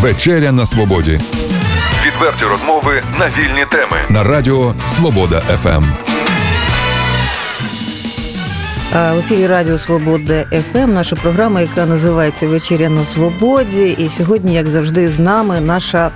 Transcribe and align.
Вечеря 0.00 0.52
на 0.52 0.66
свободі 0.66 1.20
Відверті 2.06 2.44
розмови 2.44 3.02
на 3.18 3.26
вільні 3.26 3.64
теми. 3.70 3.96
на 4.08 4.24
радіо 4.24 4.74
Свобода. 4.86 5.40
ФМ. 5.40 5.84
В 8.92 9.18
ефірі 9.18 9.46
Радіо 9.46 9.78
Свобода 9.78 10.44
ФМ, 10.72 10.92
наша 10.94 11.16
програма, 11.16 11.60
яка 11.60 11.86
називається 11.86 12.48
Вечеря 12.48 12.88
на 12.90 13.04
свободі. 13.04 13.96
І 13.98 14.10
сьогодні, 14.18 14.54
як 14.54 14.68
завжди, 14.70 15.08
з 15.08 15.18
нами 15.18 15.60
наша 15.60 16.10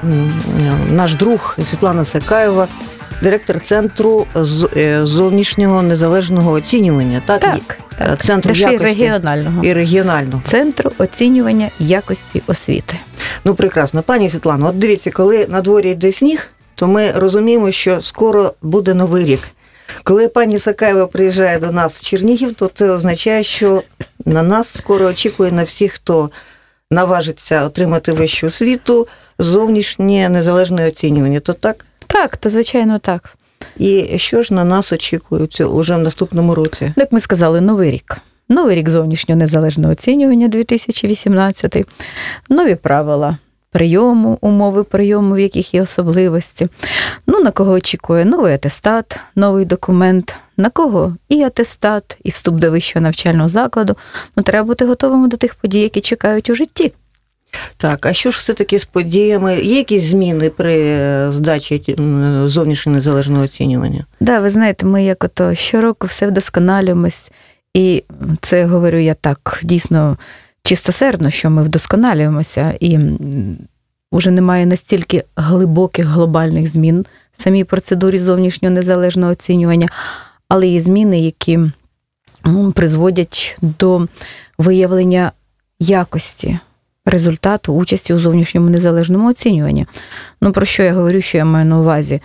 наш 0.90 1.14
друг 1.14 1.56
Світлана 1.70 2.04
Сакаєва, 2.04 2.68
директор 3.22 3.60
центру 3.60 4.26
з- 4.34 4.68
е, 4.76 5.06
зовнішнього 5.06 5.82
незалежного 5.82 6.52
оцінювання. 6.52 7.22
Так, 7.26 7.40
Так, 7.40 7.78
так. 7.98 8.24
центру 8.24 8.52
якості 8.54 8.84
регіонального. 8.84 9.64
і 9.64 9.72
регіонального. 9.72 10.42
Центру 10.44 10.92
оцінювання 10.98 11.68
якості 11.78 12.42
освіти. 12.46 12.96
Ну 13.44 13.54
прекрасно, 13.54 14.02
пані 14.02 14.28
Світлано. 14.28 14.68
От 14.68 14.78
дивіться, 14.78 15.10
коли 15.10 15.46
на 15.46 15.60
дворі 15.60 15.90
йде 15.90 16.12
сніг, 16.12 16.48
то 16.74 16.88
ми 16.88 17.10
розуміємо, 17.10 17.72
що 17.72 18.02
скоро 18.02 18.54
буде 18.62 18.94
новий 18.94 19.24
рік. 19.24 19.40
Коли 20.04 20.28
пані 20.28 20.58
Сакаєва 20.58 21.06
приїжджає 21.06 21.58
до 21.58 21.72
нас 21.72 21.94
в 21.94 22.00
Чернігів, 22.00 22.54
то 22.54 22.70
це 22.74 22.90
означає, 22.90 23.44
що 23.44 23.82
на 24.24 24.42
нас 24.42 24.76
скоро 24.76 25.06
очікує 25.06 25.52
на 25.52 25.64
всіх, 25.64 25.92
хто 25.92 26.30
наважиться 26.90 27.66
отримати 27.66 28.12
вищу 28.12 28.46
освіту, 28.46 29.08
зовнішнє 29.38 30.28
незалежне 30.28 30.88
оцінювання. 30.88 31.40
То 31.40 31.52
так? 31.52 31.86
Так, 32.06 32.36
то 32.36 32.50
звичайно 32.50 32.98
так. 32.98 33.34
І 33.76 34.18
що 34.18 34.42
ж 34.42 34.54
на 34.54 34.64
нас 34.64 34.92
очікує 34.92 35.46
цього 35.46 35.74
уже 35.74 35.96
в 35.96 35.98
наступному 35.98 36.54
році? 36.54 36.92
Як 36.96 37.12
ми 37.12 37.20
сказали, 37.20 37.60
новий 37.60 37.90
рік. 37.90 38.16
Новий 38.48 38.76
рік 38.76 38.88
зовнішнього 38.88 39.38
незалежного 39.38 39.92
оцінювання 39.92 40.48
2018, 40.48 41.86
нові 42.48 42.74
правила 42.74 43.38
прийому, 43.70 44.38
умови 44.40 44.84
прийому, 44.84 45.34
в 45.34 45.38
яких 45.38 45.74
є 45.74 45.82
особливості. 45.82 46.68
Ну, 47.26 47.40
на 47.40 47.50
кого 47.50 47.72
очікує 47.72 48.24
новий 48.24 48.54
атестат, 48.54 49.16
новий 49.36 49.64
документ, 49.64 50.34
на 50.56 50.70
кого 50.70 51.16
і 51.28 51.42
атестат, 51.42 52.18
і 52.24 52.30
вступ 52.30 52.54
до 52.54 52.70
вищого 52.70 53.02
навчального 53.02 53.48
закладу. 53.48 53.96
Ну, 54.36 54.42
треба 54.42 54.66
бути 54.66 54.84
готовими 54.84 55.28
до 55.28 55.36
тих 55.36 55.54
подій, 55.54 55.80
які 55.80 56.00
чекають 56.00 56.50
у 56.50 56.54
житті. 56.54 56.92
Так, 57.76 58.06
а 58.06 58.12
що 58.12 58.30
ж 58.30 58.38
все-таки 58.38 58.78
з 58.78 58.84
подіями? 58.84 59.60
Є 59.60 59.76
якісь 59.76 60.04
зміни 60.04 60.50
при 60.50 60.80
е, 60.80 61.32
здачі 61.32 61.96
зовнішнього 62.44 62.96
незалежного 62.96 63.44
оцінювання? 63.44 64.06
Да, 64.20 64.40
ви 64.40 64.50
знаєте, 64.50 64.86
ми 64.86 65.04
як 65.04 65.24
ото 65.24 65.54
щороку 65.54 66.06
все 66.06 66.26
вдосконалюємось, 66.26 67.32
і 67.74 68.04
це 68.40 68.64
говорю 68.64 68.98
я 68.98 69.14
так 69.14 69.60
дійсно 69.62 70.16
чистосердно, 70.62 71.30
що 71.30 71.50
ми 71.50 71.62
вдосконалюємося, 71.62 72.74
і 72.80 72.94
м, 72.94 73.18
уже 74.10 74.30
немає 74.30 74.66
настільки 74.66 75.24
глибоких 75.36 76.06
глобальних 76.06 76.68
змін 76.68 77.06
в 77.32 77.42
самій 77.42 77.64
процедурі 77.64 78.18
зовнішнього 78.18 78.74
незалежного 78.74 79.32
оцінювання, 79.32 79.88
але 80.48 80.66
є 80.66 80.80
зміни, 80.80 81.20
які 81.20 81.58
м, 82.46 82.72
призводять 82.72 83.58
до 83.62 84.08
виявлення 84.58 85.32
якості. 85.80 86.58
Результату 87.06 87.74
участі 87.74 88.14
у 88.14 88.18
зовнішньому 88.18 88.70
незалежному 88.70 89.28
оцінюванні. 89.28 89.86
Ну, 90.40 90.52
про 90.52 90.66
що 90.66 90.82
я 90.82 90.92
говорю, 90.92 91.20
що 91.20 91.38
я 91.38 91.44
маю 91.44 91.66
на 91.66 91.78
увазі? 91.78 92.20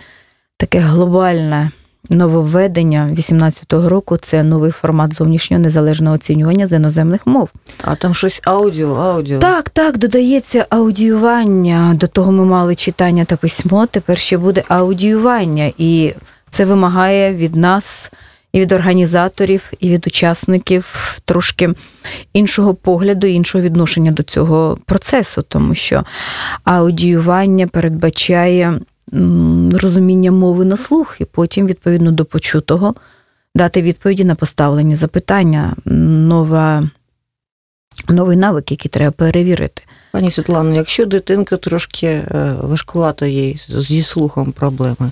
таке 0.58 0.78
глобальне 0.78 1.70
нововведення 2.08 3.04
2018 3.04 3.72
року 3.72 4.16
це 4.16 4.42
новий 4.42 4.70
формат 4.70 5.14
зовнішнього 5.14 5.62
незалежного 5.62 6.14
оцінювання 6.14 6.66
з 6.66 6.72
іноземних 6.72 7.26
мов. 7.26 7.48
А 7.84 7.94
там 7.94 8.14
щось 8.14 8.40
аудіо, 8.44 8.94
аудіо. 8.94 9.38
Так, 9.38 9.70
так, 9.70 9.98
додається 9.98 10.66
аудіювання. 10.70 11.94
До 11.94 12.06
того 12.06 12.32
ми 12.32 12.44
мали 12.44 12.74
читання 12.74 13.24
та 13.24 13.36
письмо. 13.36 13.86
Тепер 13.86 14.18
ще 14.18 14.38
буде 14.38 14.64
аудіювання, 14.68 15.72
і 15.78 16.12
це 16.50 16.64
вимагає 16.64 17.34
від 17.34 17.56
нас. 17.56 18.10
І 18.52 18.60
від 18.60 18.72
організаторів, 18.72 19.72
і 19.80 19.90
від 19.90 20.06
учасників 20.06 21.18
трошки 21.24 21.70
іншого 22.32 22.74
погляду, 22.74 23.26
іншого 23.26 23.64
відношення 23.64 24.10
до 24.10 24.22
цього 24.22 24.78
процесу, 24.86 25.44
тому 25.48 25.74
що 25.74 26.04
аудіювання 26.64 27.66
передбачає 27.66 28.80
розуміння 29.72 30.32
мови 30.32 30.64
на 30.64 30.76
слух, 30.76 31.16
і 31.20 31.24
потім, 31.24 31.66
відповідно 31.66 32.12
до 32.12 32.24
почутого, 32.24 32.94
дати 33.54 33.82
відповіді 33.82 34.24
на 34.24 34.34
поставлені 34.34 34.96
запитання. 34.96 35.76
Нова, 35.84 36.90
новий 38.08 38.36
навик, 38.36 38.70
який 38.70 38.88
треба 38.88 39.10
перевірити. 39.10 39.82
Пані 40.12 40.30
Світлано, 40.30 40.74
якщо 40.74 41.06
дитинка 41.06 41.56
трошки 41.56 42.06
е, 42.06 42.54
важкувато 42.62 43.26
їй 43.26 43.60
зі 43.68 44.02
слухом 44.02 44.52
проблеми, 44.52 45.10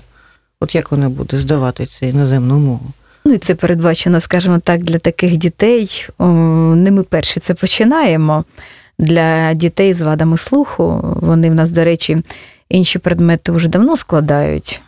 от 0.59 0.75
як 0.75 0.91
вона 0.91 1.09
буде 1.09 1.37
здавати 1.37 1.85
цю 1.85 2.05
іноземну 2.05 2.59
мову? 2.59 2.91
Ну 3.25 3.33
і 3.33 3.37
це 3.37 3.55
передбачено, 3.55 4.19
скажімо 4.19 4.59
так, 4.59 4.83
для 4.83 4.97
таких 4.97 5.37
дітей. 5.37 6.07
Не 6.19 6.91
ми 6.91 7.03
перші 7.03 7.39
це 7.39 7.53
починаємо. 7.53 8.43
Для 8.99 9.53
дітей 9.53 9.93
з 9.93 10.01
вадами 10.01 10.37
слуху. 10.37 11.15
Вони 11.21 11.49
в 11.49 11.53
нас, 11.53 11.71
до 11.71 11.83
речі, 11.83 12.17
інші 12.69 12.99
предмети 12.99 13.51
вже 13.51 13.67
давно 13.67 13.97
складають. 13.97 14.81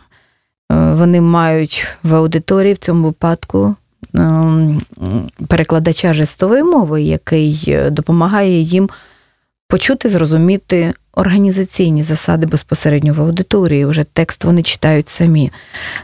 Е, 0.72 0.74
Вони 0.94 1.20
мають 1.20 1.86
в 2.02 2.14
аудиторії 2.14 2.74
в 2.74 2.78
цьому 2.78 3.06
випадку 3.06 3.74
ем, 4.14 4.82
перекладача 5.48 6.12
жестової 6.12 6.62
мови, 6.62 7.02
який 7.02 7.64
е, 7.68 7.90
допомагає 7.90 8.60
їм 8.60 8.90
почути, 9.68 10.08
зрозуміти 10.08 10.94
організаційні 11.14 12.02
засади 12.02 12.46
безпосередньо 12.46 13.14
в 13.14 13.20
аудиторії. 13.20 13.84
Вже 13.84 14.04
текст 14.04 14.44
вони 14.44 14.62
читають 14.62 15.08
самі. 15.08 15.52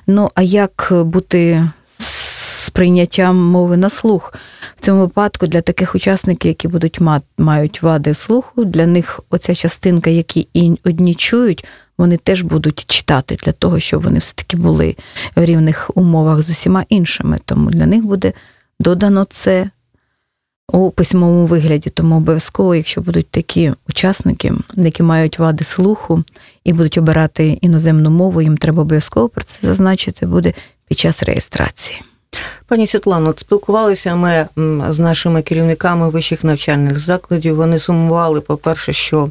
Ну, 0.06 0.31
а 0.34 0.43
як 0.43 0.88
бути 0.93 1.69
з 1.98 2.70
прийняттям 2.70 3.37
мови 3.37 3.76
на 3.76 3.91
слух? 3.91 4.34
В 4.76 4.81
цьому 4.81 5.00
випадку 5.00 5.47
для 5.47 5.60
таких 5.60 5.94
учасників, 5.94 6.48
які 6.48 6.69
будуть 6.69 7.00
мати, 7.00 7.26
мають 7.38 7.82
вади 7.82 8.14
слуху, 8.14 8.64
для 8.64 8.87
них 8.87 9.20
оця 9.31 9.54
частинка, 9.54 10.10
які 10.10 10.48
і 10.54 10.78
одні 10.84 11.14
чують, 11.14 11.64
вони 11.98 12.16
теж 12.16 12.42
будуть 12.42 12.87
читати 12.87 13.37
для 13.44 13.53
того, 13.53 13.81
щоб 13.81 14.03
вони 14.03 14.19
все-таки 14.19 14.56
були 14.56 14.97
в 15.37 15.44
рівних 15.44 15.91
умовах 15.94 16.42
з 16.42 16.50
усіма 16.50 16.84
іншими. 16.88 17.38
Тому 17.44 17.70
для 17.70 17.87
них 17.87 18.04
буде 18.04 18.32
додано 18.81 19.26
це 19.31 19.70
у 20.72 20.91
письмовому 20.91 21.47
вигляді. 21.47 21.91
Тому 21.91 22.16
обов'язково, 22.16 22.75
якщо 22.75 23.00
будуть 23.00 23.31
такі 23.31 23.72
учасники, 23.88 24.53
які 24.75 25.03
мають 25.03 25.38
вади 25.38 25.64
слуху 25.64 26.25
і 26.64 26.72
будуть 26.72 26.98
обирати 26.98 27.58
іноземну 27.60 28.10
мову, 28.10 28.43
їм 28.43 28.56
треба 28.56 28.82
обов'язково 28.82 29.28
про 29.28 29.44
це 29.44 29.66
зазначити 29.66 30.26
буде 30.26 30.54
під 30.88 30.98
час 30.98 31.22
реєстрації. 31.22 32.03
Пані 32.67 32.87
Світлано, 32.87 33.35
спілкувалися 33.37 34.15
ми 34.15 34.49
з 34.91 34.99
нашими 34.99 35.43
керівниками 35.43 36.09
вищих 36.09 36.45
навчальних 36.45 36.99
закладів. 36.99 37.57
Вони 37.57 37.81
сумували, 37.81 38.41
по-перше, 38.41 38.93
що, 38.93 39.31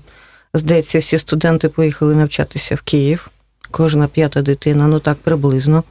здається, 0.54 1.00
всі 1.00 1.18
студенти 1.18 1.70
поїхали 1.70 2.16
навчатися 2.16 2.76
в 2.76 2.82
Київ. 2.82 3.30
Кожна 3.72 4.08
п'ята 4.08 4.42
дитина, 4.42 4.88
ну 4.88 5.00
так 5.00 5.18
приблизно. 5.18 5.84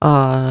А 0.00 0.46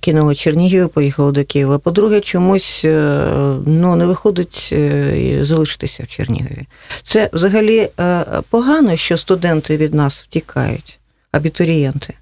кинуло 0.00 0.34
Чернігів, 0.34 0.84
і 0.84 0.88
поїхало 0.88 1.32
до 1.32 1.44
Києва. 1.44 1.78
По-друге, 1.78 2.20
чомусь 2.20 2.82
е, 2.84 3.26
ну, 3.66 3.96
не 3.96 4.06
виходить 4.06 4.68
е, 4.72 5.38
залишитися 5.42 6.02
в 6.02 6.06
Чернігові. 6.06 6.66
Це 7.04 7.30
взагалі 7.32 7.88
е, 8.00 8.24
погано, 8.50 8.96
що 8.96 9.18
студенти 9.18 9.76
від 9.76 9.94
нас 9.94 10.22
втікають, 10.22 10.98
абітурієнти. 11.32 12.14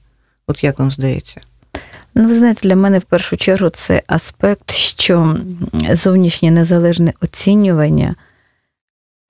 От 0.47 0.65
як 0.65 0.79
вам 0.79 0.91
здається? 0.91 1.41
Ну, 2.15 2.29
ви 2.29 2.35
знаєте, 2.35 2.69
для 2.69 2.77
мене 2.77 2.99
в 2.99 3.03
першу 3.03 3.37
чергу 3.37 3.69
це 3.69 4.03
аспект, 4.07 4.71
що 4.71 5.37
зовнішнє 5.93 6.51
незалежне 6.51 7.13
оцінювання 7.21 8.15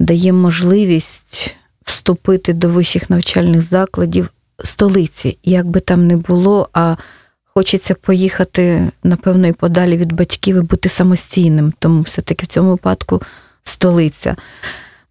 дає 0.01 0.33
можливість 0.33 1.57
вступити 1.85 2.53
до 2.53 2.69
вищих 2.69 3.11
навчальних 3.11 3.63
закладів 3.63 4.29
столиці, 4.65 5.39
як 5.45 5.67
би 5.67 5.81
там 5.81 6.07
не 6.07 6.17
було, 6.17 6.69
а 6.73 6.97
хочеться 7.45 7.95
поїхати, 7.95 8.91
напевно, 9.05 9.47
і 9.47 9.53
подалі 9.53 9.97
від 9.97 10.13
батьків 10.13 10.57
і 10.57 10.61
бути 10.61 10.89
самостійним, 10.89 11.73
тому 11.79 12.03
все-таки 12.03 12.45
в 12.45 12.49
цьому 12.49 12.71
випадку 12.71 13.23
столиця. 13.65 14.37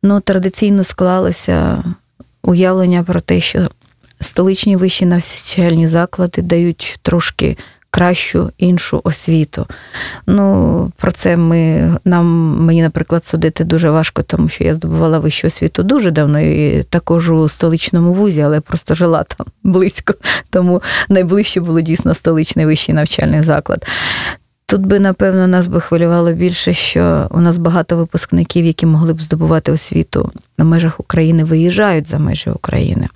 Ну, 0.03 0.19
традиційно 0.19 0.83
склалося 0.83 1.83
уявлення 2.43 3.03
про 3.03 3.21
те, 3.21 3.41
що 3.41 3.67
столичні 4.21 4.75
вищі 4.75 5.05
навчальні 5.05 5.87
заклади 5.87 6.41
дають 6.41 6.99
трошки 7.01 7.57
кращу 7.93 8.51
іншу 8.57 9.01
освіту. 9.03 9.67
Ну, 10.27 10.91
про 10.97 11.11
це 11.11 11.37
ми, 11.37 11.91
нам, 12.05 12.25
мені, 12.59 12.81
наприклад, 12.81 13.25
судити 13.25 13.63
дуже 13.63 13.89
важко, 13.89 14.23
тому 14.23 14.49
що 14.49 14.63
я 14.63 14.73
здобувала 14.73 15.19
вищу 15.19 15.47
освіту 15.47 15.83
дуже 15.83 16.11
давно 16.11 16.39
і 16.39 16.83
також 16.83 17.29
у 17.29 17.49
столичному 17.49 18.13
вузі, 18.13 18.41
але 18.41 18.59
просто 18.59 18.95
жила 18.95 19.23
там 19.23 19.47
близько. 19.63 20.13
Тому 20.49 20.81
найближче 21.09 21.61
було 21.61 21.81
дійсно 21.81 22.13
столичний 22.13 22.65
вищий 22.65 22.95
навчальний 22.95 23.41
заклад. 23.41 23.85
Тут 24.65 24.81
би, 24.81 24.99
напевно, 24.99 25.47
нас 25.47 25.67
би 25.67 25.81
хвилювало 25.81 26.33
більше, 26.33 26.73
що 26.73 27.27
у 27.31 27.41
нас 27.41 27.57
багато 27.57 27.97
випускників, 27.97 28.65
які 28.65 28.85
могли 28.85 29.13
б 29.13 29.21
здобувати 29.21 29.71
освіту 29.71 30.31
на 30.57 30.65
межах 30.65 30.99
України, 30.99 31.43
виїжджають 31.43 32.07
за 32.07 32.19
межі 32.19 32.49
України. 32.49 33.07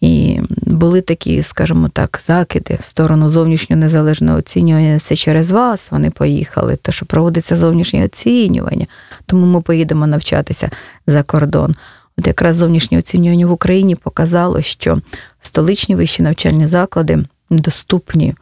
І 0.00 0.40
були 0.66 1.00
такі, 1.00 1.42
скажімо 1.42 1.88
так, 1.88 2.20
закиди 2.26 2.78
в 2.80 2.84
сторону 2.84 3.28
зовнішнього 3.28 3.80
незалежного 3.80 4.38
оцінювання. 4.38 4.98
Це 4.98 5.16
через 5.16 5.50
вас 5.50 5.90
вони 5.90 6.10
поїхали, 6.10 6.76
то 6.76 6.92
що 6.92 7.06
проводиться 7.06 7.56
зовнішнє 7.56 8.04
оцінювання, 8.04 8.86
тому 9.26 9.46
ми 9.46 9.60
поїдемо 9.60 10.06
навчатися 10.06 10.70
за 11.06 11.22
кордон. 11.22 11.74
От 12.18 12.26
якраз 12.26 12.56
зовнішнє 12.56 12.98
оцінювання 12.98 13.46
в 13.46 13.52
Україні 13.52 13.96
показало, 13.96 14.62
що 14.62 14.98
столичні 15.40 15.94
вищі 15.94 16.22
навчальні 16.22 16.66
заклади 16.66 17.24
доступні 17.50 18.34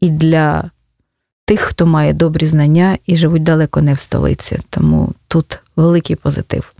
і 0.00 0.10
для 0.10 0.70
тих, 1.44 1.60
хто 1.60 1.86
має 1.86 2.12
добрі 2.12 2.46
знання 2.46 2.98
і 3.06 3.16
живуть 3.16 3.42
далеко 3.42 3.82
не 3.82 3.94
в 3.94 4.00
столиці. 4.00 4.58
Тому 4.70 5.12
тут 5.28 5.58
великий 5.76 6.16
позитив. 6.16 6.72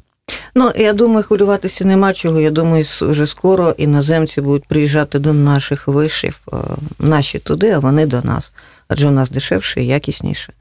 Ну, 0.54 0.72
я 0.76 0.92
думаю, 0.92 1.24
хвилюватися 1.24 1.84
нема 1.84 2.12
чого. 2.12 2.40
Я 2.40 2.50
думаю, 2.50 2.84
вже 3.00 3.26
скоро 3.26 3.74
іноземці 3.78 4.40
будуть 4.40 4.64
приїжджати 4.64 5.18
до 5.18 5.32
наших 5.32 5.88
вишів, 5.88 6.40
е, 6.52 6.56
наші 6.98 7.38
туди, 7.38 7.70
а 7.70 7.78
вони 7.78 8.06
до 8.06 8.22
нас. 8.22 8.52
Адже 8.88 9.08
у 9.08 9.10
нас 9.10 9.30
дешевше 9.30 9.82
і 9.82 9.86
якісніше. 9.86 10.52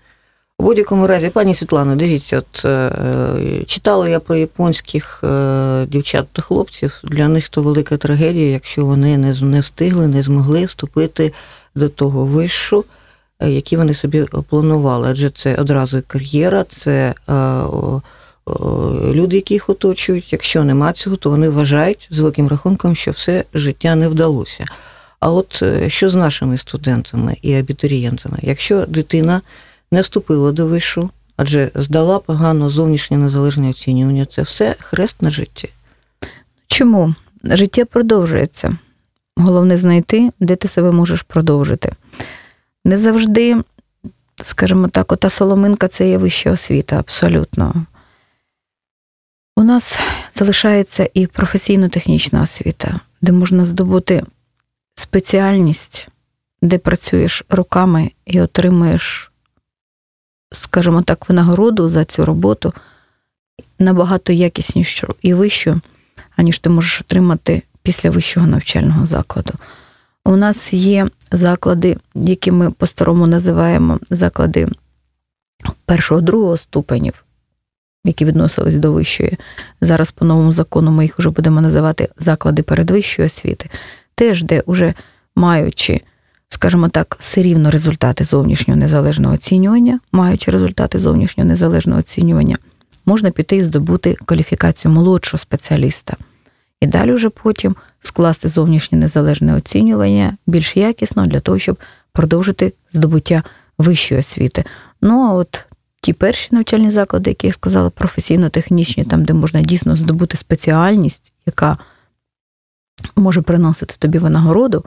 У 0.60 0.64
будь-якому 0.64 1.08
разі, 1.08 1.30
пані 1.30 1.56
Світлано, 1.56 1.96
дивіться, 1.96 2.38
от 2.38 2.66
е, 2.66 3.64
читала 3.68 4.10
я 4.10 4.20
про 4.20 4.36
японських 4.36 5.24
е, 5.24 5.86
дівчат 5.86 6.28
та 6.34 6.42
хлопців. 6.42 7.02
Для 7.04 7.28
них 7.28 7.50
то 7.50 7.62
велика 7.62 7.98
трагедія, 7.98 8.52
якщо 8.52 8.86
вони 8.86 9.18
не, 9.18 9.42
не 9.42 9.60
встигли, 9.60 10.08
не 10.08 10.24
змогли 10.24 10.66
вступити 10.66 11.34
до 11.76 11.90
того 11.90 12.26
вишу, 12.26 12.86
які 13.42 13.78
вони 13.78 13.94
собі 13.94 14.26
планували. 14.50 15.08
Адже 15.12 15.30
це 15.30 15.56
одразу 15.56 16.02
кар'єра, 16.08 16.66
це. 16.84 17.14
Е, 18.48 19.14
люди, 19.14 19.36
які 19.36 19.54
їх 19.54 19.70
оточують. 19.70 20.34
Якщо 20.34 20.64
нема 20.64 20.94
цього, 20.94 21.16
то 21.16 21.30
вони 21.30 21.50
вважають 21.50 22.08
з 22.12 22.20
великим 22.20 22.48
рахунком, 22.48 22.96
що 22.96 23.12
все 23.12 23.44
життя 23.54 23.96
не 23.96 24.08
вдалося. 24.08 24.66
А 25.20 25.32
от 25.32 25.60
е, 25.62 25.90
що 25.90 26.10
з 26.10 26.16
нашими 26.16 26.58
студентами 26.58 27.36
і 27.42 27.54
абітурієнтами? 27.54 28.38
Якщо 28.42 28.86
дитина 28.86 29.42
не 29.92 30.02
вступила 30.02 30.52
до 30.52 30.66
вишу, 30.66 31.10
адже 31.38 31.72
здала 31.76 32.20
погано 32.20 32.70
зовнішнє 32.70 33.18
незалежне 33.18 33.70
оцінювання, 33.70 34.26
це 34.26 34.42
все 34.42 34.76
хрест 34.80 35.22
на 35.22 35.32
житті. 35.32 35.70
Чому? 36.68 37.16
Життя 37.44 37.86
продовжується. 37.86 38.78
Головне 39.38 39.78
знайти, 39.78 40.30
де 40.40 40.56
ти 40.56 40.68
себе 40.68 40.92
можеш 40.92 41.22
продовжити. 41.22 41.92
Не 42.86 42.98
завжди, 42.98 43.58
скажімо 44.44 44.88
так, 44.88 45.12
ота 45.12 45.30
соломинка 45.30 45.88
це 45.88 46.10
є 46.10 46.18
вища 46.18 46.52
освіта, 46.52 47.00
абсолютно. 47.00 47.86
У 49.58 49.64
нас 49.64 50.00
залишається 50.34 51.10
і 51.14 51.28
професійно-технічна 51.28 52.42
освіта, 52.42 53.00
де 53.22 53.32
можна 53.32 53.66
здобути 53.66 54.24
спеціальність, 54.96 56.08
де 56.62 56.78
працюєш 56.78 57.44
руками 57.50 58.12
і 58.26 58.42
отримуєш, 58.42 59.32
скажімо 60.52 61.02
так, 61.02 61.30
винагороду 61.30 61.90
за 61.90 62.06
цю 62.06 62.26
роботу 62.26 62.74
набагато 63.80 64.34
якіснішу 64.34 65.16
і 65.22 65.34
вищу, 65.34 65.82
аніж 66.36 66.60
ти 66.60 66.70
можеш 66.70 67.02
отримати 67.02 67.62
після 67.82 68.10
вищого 68.10 68.48
навчального 68.48 69.06
закладу. 69.06 69.54
У 70.26 70.36
нас 70.36 70.74
є 70.74 71.08
заклади, 71.32 71.98
які 72.16 72.52
ми 72.52 72.72
по-старому 72.72 73.28
називаємо 73.28 74.00
заклади 74.10 74.68
першого 75.86 76.22
другого 76.22 76.58
ступенів 76.58 77.24
які 78.08 78.26
відносились 78.26 78.78
до 78.78 78.92
вищої. 78.92 79.38
Зараз 79.82 80.12
по 80.12 80.26
новому 80.26 80.54
закону 80.54 80.92
ми 80.92 81.04
їх 81.04 81.20
вже 81.20 81.30
будемо 81.30 81.62
називати 81.62 82.10
заклади 82.18 82.62
передвищої 82.62 83.26
освіти, 83.26 83.70
теж 84.16 84.44
де 84.44 84.64
вже 84.68 84.94
маючи, 85.36 86.02
скажімо 86.50 86.90
так, 86.90 87.18
все 87.20 87.42
рівно 87.42 87.72
результати 87.72 88.24
зовнішнього 88.24 88.80
незалежного 88.80 89.34
оцінювання, 89.34 90.00
маючи 90.12 90.52
результати 90.52 91.00
зовнішнього 91.00 91.50
незалежного 91.50 92.00
оцінювання, 92.00 92.58
можна 93.06 93.32
піти 93.32 93.56
і 93.56 93.64
здобути 93.64 94.16
кваліфікацію 94.26 94.92
молодшого 94.92 95.40
спеціаліста. 95.40 96.14
І 96.82 96.88
далі 96.88 97.12
вже 97.12 97.30
потім 97.30 97.76
скласти 98.02 98.50
зовнішнє 98.50 98.98
незалежне 98.98 99.56
оцінювання 99.56 100.38
більш 100.48 100.78
якісно 100.78 101.28
для 101.28 101.40
того, 101.40 101.60
щоб 101.60 101.78
продовжити 102.14 102.74
здобуття 102.94 103.44
вищої 103.78 104.20
освіти. 104.20 104.64
Ну 105.02 105.22
а 105.22 105.34
от 105.34 105.64
ті 106.02 106.14
перші 106.14 106.50
навчальні 106.52 106.90
заклади, 106.90 107.30
які 107.30 107.48
я 107.48 107.54
сказала, 107.54 107.90
професійно-технічні, 107.90 109.04
там, 109.04 109.26
де 109.26 109.34
можна 109.34 109.62
дійсно 109.62 109.96
здобути 109.96 110.38
спеціальність, 110.38 111.32
яка 111.46 111.78
може 113.16 113.42
приносити 113.42 113.96
тобі 114.00 114.18
винагороду, 114.18 114.86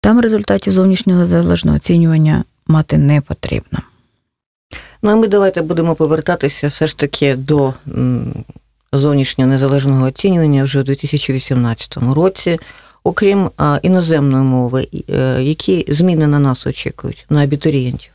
там 0.00 0.20
результатів 0.20 0.72
зовнішнього 0.72 1.26
залежного 1.26 1.76
оцінювання 1.76 2.44
мати 2.66 2.98
не 2.98 3.20
потрібно. 3.20 3.78
Ну, 5.02 5.10
а 5.10 5.16
ми 5.16 5.28
давайте 5.28 5.62
будемо 5.62 5.94
повертатися 5.94 6.66
все 6.66 6.86
ж 6.86 6.98
таки 6.98 7.36
до 7.36 7.74
зовнішнього 8.92 9.50
незалежного 9.50 10.06
оцінювання 10.06 10.64
вже 10.64 10.80
у 10.80 10.82
2018 10.82 11.96
році. 11.96 12.58
Окрім 13.04 13.50
іноземної 13.82 14.44
мови, 14.44 14.88
е, 15.08 15.42
які 15.42 15.84
зміни 15.88 16.26
на 16.26 16.38
нас 16.38 16.66
очікують, 16.66 17.26
на 17.30 17.42
абітурієнтів? 17.42 18.12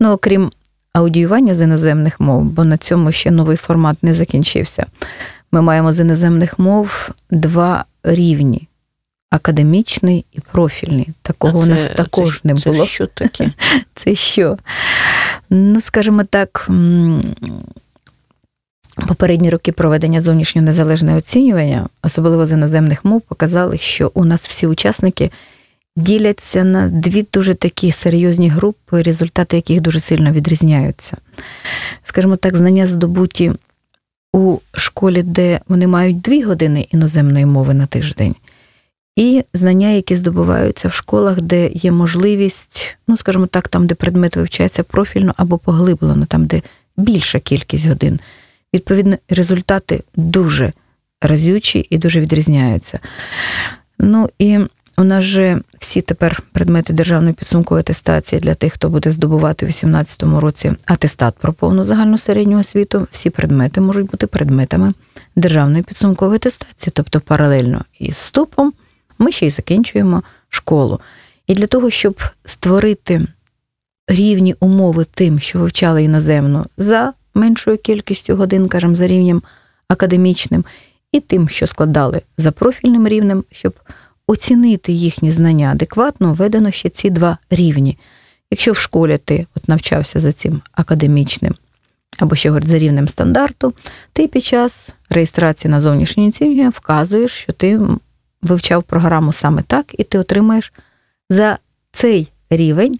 Ну, 0.00 0.12
окрім 0.12 0.50
аудіювання 0.98 1.54
з 1.54 1.60
іноземних 1.60 2.20
мов, 2.20 2.44
бо 2.44 2.64
на 2.64 2.78
цьому 2.78 3.12
ще 3.12 3.30
новий 3.30 3.56
формат 3.56 4.02
не 4.02 4.14
закінчився. 4.14 4.86
Ми 5.52 5.62
маємо 5.62 5.92
з 5.92 6.00
іноземних 6.00 6.58
мов 6.58 7.10
два 7.30 7.84
рівні. 8.02 8.68
Академічний 9.30 10.24
і 10.32 10.40
профільний. 10.40 11.08
Такого 11.22 11.58
це, 11.58 11.66
у 11.66 11.66
нас 11.66 11.90
також 11.96 12.40
це, 12.42 12.48
не 12.48 12.54
було. 12.54 12.84
Це 12.84 12.86
що 12.86 13.06
таке? 13.06 13.50
Це 13.94 14.14
що? 14.14 14.58
Ну, 15.50 15.80
скажімо 15.80 16.24
так, 16.24 16.70
попередні 19.08 19.50
роки 19.50 19.72
проведення 19.72 20.20
зовнішнього 20.20 20.66
незалежного 20.66 21.18
оцінювання, 21.18 21.88
особливо 22.02 22.46
з 22.46 22.52
іноземних 22.52 23.04
мов, 23.04 23.20
показали, 23.20 23.78
що 23.78 24.10
у 24.14 24.24
нас 24.24 24.48
всі 24.48 24.66
учасники 24.66 25.30
діляться 25.98 26.64
на 26.64 26.88
дві 26.88 27.26
дуже 27.32 27.54
такі 27.54 27.92
серйозні 27.92 28.48
групи, 28.48 29.02
результати 29.02 29.56
яких 29.56 29.80
дуже 29.80 30.00
сильно 30.00 30.32
відрізняються. 30.32 31.16
Скажімо 32.04 32.36
так, 32.36 32.56
знання 32.56 32.88
здобуті 32.88 33.52
у 34.32 34.58
школі, 34.72 35.22
де 35.22 35.60
вони 35.68 35.86
мають 35.86 36.20
дві 36.20 36.42
години 36.42 36.86
іноземної 36.90 37.46
мови 37.46 37.74
на 37.74 37.86
тиждень, 37.86 38.34
і 39.16 39.44
знання, 39.54 39.88
які 39.88 40.16
здобуваються 40.16 40.88
в 40.88 40.92
школах, 40.92 41.40
де 41.40 41.70
є 41.74 41.92
можливість, 41.92 42.96
ну, 43.08 43.16
скажімо 43.16 43.46
так, 43.46 43.68
там, 43.68 43.86
де 43.86 43.94
предмет 43.94 44.36
вивчається 44.36 44.82
профільно 44.82 45.34
або 45.36 45.58
поглиблено, 45.58 46.26
там, 46.26 46.46
де 46.46 46.62
більша 46.96 47.40
кількість 47.40 47.86
годин. 47.86 48.20
Відповідно, 48.74 49.16
результати 49.28 50.02
дуже 50.16 50.72
разючі 51.22 51.86
і 51.90 51.98
дуже 51.98 52.20
відрізняються. 52.20 52.98
Ну 53.98 54.30
і 54.38 54.58
у 54.98 55.04
нас 55.04 55.24
же 55.24 55.60
всі 55.78 56.00
тепер 56.00 56.42
предмети 56.52 56.92
державної 56.92 57.34
підсумкової 57.34 57.80
атестації 57.80 58.40
для 58.40 58.54
тих, 58.54 58.72
хто 58.72 58.88
буде 58.88 59.12
здобувати 59.12 59.66
у 59.66 59.68
2018 59.68 60.22
році 60.22 60.72
атестат 60.86 61.34
про 61.34 61.52
повну 61.52 61.84
загальну 61.84 62.18
середню 62.18 62.60
освіту. 62.60 63.08
Всі 63.12 63.30
предмети 63.30 63.80
можуть 63.80 64.10
бути 64.10 64.26
предметами 64.26 64.92
державної 65.36 65.82
підсумкової 65.82 66.36
атестації, 66.36 66.92
тобто 66.96 67.20
паралельно 67.20 67.84
із 67.98 68.14
вступом 68.14 68.72
ми 69.18 69.32
ще 69.32 69.46
й 69.46 69.50
закінчуємо 69.50 70.22
школу. 70.48 71.00
І 71.46 71.54
для 71.54 71.66
того, 71.66 71.90
щоб 71.90 72.20
створити 72.44 73.26
рівні 74.08 74.56
умови 74.60 75.06
тим, 75.14 75.40
що 75.40 75.58
вивчали 75.58 76.02
іноземну 76.02 76.66
за 76.76 77.12
меншою 77.34 77.78
кількістю 77.78 78.36
годин, 78.36 78.68
кажемо, 78.68 78.96
за 78.96 79.06
рівнем 79.06 79.42
академічним, 79.88 80.64
і 81.12 81.20
тим, 81.20 81.48
що 81.48 81.66
складали 81.66 82.22
за 82.38 82.52
профільним 82.52 83.08
рівнем, 83.08 83.44
щоб 83.50 83.74
оцінити 84.28 84.92
їхні 84.92 85.30
знання 85.30 85.70
адекватно, 85.72 86.32
введено 86.32 86.70
ще 86.70 86.88
ці 86.88 87.10
два 87.10 87.38
рівні. 87.50 87.98
Якщо 88.50 88.72
в 88.72 88.76
школі 88.76 89.18
ти 89.24 89.46
от 89.54 89.68
навчався 89.68 90.20
за 90.20 90.32
цим 90.32 90.60
академічним 90.72 91.54
або 92.18 92.36
ще 92.36 92.48
говорить, 92.48 92.68
за 92.68 92.78
рівнем 92.78 93.08
стандарту, 93.08 93.74
ти 94.12 94.28
під 94.28 94.44
час 94.44 94.88
реєстрації 95.10 95.70
на 95.70 95.80
зовнішнє 95.80 96.28
оцінювання 96.28 96.68
вказуєш, 96.68 97.32
що 97.32 97.52
ти 97.52 97.80
вивчав 98.42 98.82
програму 98.82 99.32
саме 99.32 99.62
так, 99.62 99.94
і 99.98 100.04
ти 100.04 100.18
отримаєш 100.18 100.72
за 101.30 101.58
цей 101.92 102.28
рівень 102.50 102.98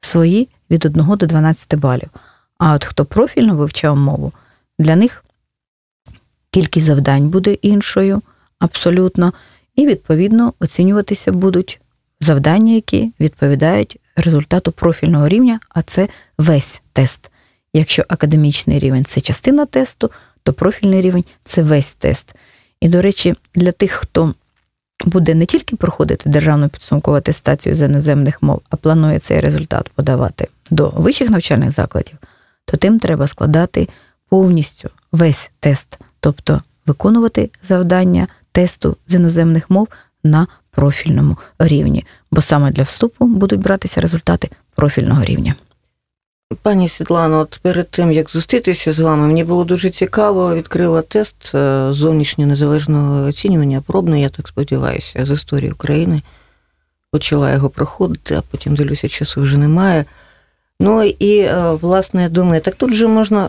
свої 0.00 0.48
від 0.70 0.84
1 0.86 1.06
до 1.16 1.26
12 1.26 1.74
балів. 1.74 2.08
А 2.58 2.74
от 2.74 2.84
хто 2.84 3.04
профільно 3.04 3.56
вивчав 3.56 3.96
мову, 3.96 4.32
для 4.78 4.96
них 4.96 5.24
кількість 6.50 6.86
завдань 6.86 7.28
буде 7.28 7.52
іншою, 7.52 8.22
абсолютно 8.58 9.32
і, 9.76 9.86
відповідно, 9.86 10.54
оцінюватися 10.60 11.32
будуть 11.32 11.80
завдання, 12.20 12.72
які 12.72 13.12
відповідають 13.20 13.98
результату 14.16 14.72
профільного 14.72 15.28
рівня, 15.28 15.60
а 15.68 15.82
це 15.82 16.08
весь 16.38 16.82
тест. 16.92 17.30
Якщо 17.72 18.04
академічний 18.08 18.78
рівень 18.78 19.04
це 19.04 19.20
частина 19.20 19.66
тесту, 19.66 20.10
то 20.42 20.52
профільний 20.52 21.00
рівень 21.00 21.24
це 21.44 21.62
весь 21.62 21.94
тест. 21.94 22.34
І, 22.80 22.88
до 22.88 23.02
речі, 23.02 23.34
для 23.54 23.72
тих, 23.72 23.90
хто 23.90 24.34
буде 25.04 25.34
не 25.34 25.46
тільки 25.46 25.76
проходити 25.76 26.30
державну 26.30 26.68
підсумкову 26.68 27.16
атестацію 27.16 27.74
з 27.74 27.82
іноземних 27.82 28.42
мов, 28.42 28.60
а 28.70 28.76
планує 28.76 29.18
цей 29.18 29.40
результат 29.40 29.88
подавати 29.88 30.48
до 30.70 30.88
вищих 30.88 31.30
навчальних 31.30 31.70
закладів, 31.70 32.16
то 32.64 32.76
тим 32.76 32.98
треба 32.98 33.26
складати 33.26 33.88
повністю 34.28 34.90
весь 35.12 35.50
тест, 35.60 35.98
тобто 36.20 36.62
виконувати 36.86 37.50
завдання 37.68 38.28
тесту 38.52 38.96
з 39.08 39.14
іноземних 39.14 39.70
мов 39.70 39.88
на 40.24 40.46
профільному 40.70 41.36
рівні, 41.58 42.06
бо 42.30 42.42
саме 42.42 42.70
для 42.70 42.82
вступу 42.82 43.26
будуть 43.26 43.60
братися 43.60 44.00
результати 44.00 44.48
профільного 44.74 45.24
рівня. 45.24 45.54
Пані 46.62 46.88
Світлано, 46.88 47.38
от 47.38 47.58
перед 47.62 47.90
тим 47.90 48.12
як 48.12 48.30
зустрітися 48.30 48.92
з 48.92 48.98
вами, 48.98 49.26
мені 49.26 49.44
було 49.44 49.64
дуже 49.64 49.90
цікаво. 49.90 50.54
Відкрила 50.54 51.02
тест 51.02 51.54
е, 51.54 51.86
зовнішнього 51.92 52.50
незалежного 52.50 53.26
оцінювання, 53.26 53.80
пробний, 53.80 54.22
я 54.22 54.28
так 54.28 54.48
сподіваюся, 54.48 55.26
з 55.26 55.30
історії 55.30 55.72
України. 55.72 56.22
Почала 57.10 57.52
його 57.52 57.70
проходити, 57.70 58.34
а 58.34 58.40
потім 58.40 58.76
дивлюся, 58.76 59.08
часу 59.08 59.40
вже 59.40 59.58
немає. 59.58 60.04
Ну 60.80 61.02
і, 61.02 61.38
е, 61.38 61.70
власне, 61.72 62.22
я 62.22 62.28
думаю, 62.28 62.60
так 62.60 62.74
тут 62.74 62.94
же 62.94 63.06
можна 63.06 63.48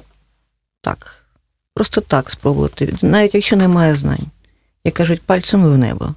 так, 0.81 1.25
просто 1.73 2.01
так 2.01 2.31
спробувати, 2.31 2.95
навіть 3.01 3.35
якщо 3.35 3.55
немає 3.55 3.95
знань. 3.95 4.27
Як 4.85 4.93
кажуть, 4.93 5.21
пальцем 5.21 5.63
в 5.63 5.77
небо. 5.77 6.15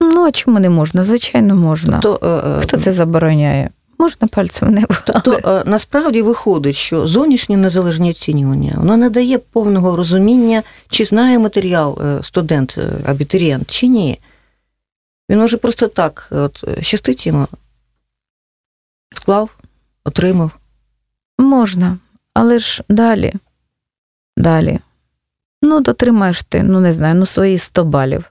Ну, 0.00 0.24
а 0.24 0.32
чому 0.32 0.60
не 0.60 0.70
можна? 0.70 1.04
Звичайно, 1.04 1.56
можна. 1.56 1.98
То, 1.98 2.20
е, 2.22 2.28
е, 2.28 2.60
Хто 2.60 2.76
це 2.76 2.92
забороняє? 2.92 3.70
Можна 3.98 4.28
пальцем 4.28 4.68
в 4.68 4.70
небо. 4.70 4.94
Тобто 5.06 5.40
е, 5.44 5.62
насправді 5.66 6.22
виходить, 6.22 6.76
що 6.76 7.06
зовнішнє 7.06 7.56
незалежне 7.56 8.10
оцінювання 8.10 8.74
воно 8.76 8.96
не 8.96 9.10
дає 9.10 9.38
повного 9.38 9.96
розуміння, 9.96 10.62
чи 10.88 11.04
знає 11.04 11.38
матеріал 11.38 11.98
студент, 12.22 12.78
абітурієнт, 13.06 13.70
чи 13.70 13.86
ні. 13.86 14.20
Він 15.30 15.38
може 15.38 15.56
просто 15.56 15.88
так, 15.88 16.28
от 16.30 16.64
щастить 16.82 17.26
йому, 17.26 17.46
склав, 19.14 19.50
отримав. 20.04 20.50
Можна, 21.38 21.98
але 22.34 22.58
ж 22.58 22.82
далі. 22.88 23.34
Далі. 24.36 24.78
Ну, 25.66 25.80
дотримаєш 25.80 26.42
ти, 26.42 26.62
ну 26.62 26.80
не 26.80 26.92
знаю, 26.92 27.14
ну 27.14 27.26
свої 27.26 27.58
100 27.58 27.84
балів 27.84 28.24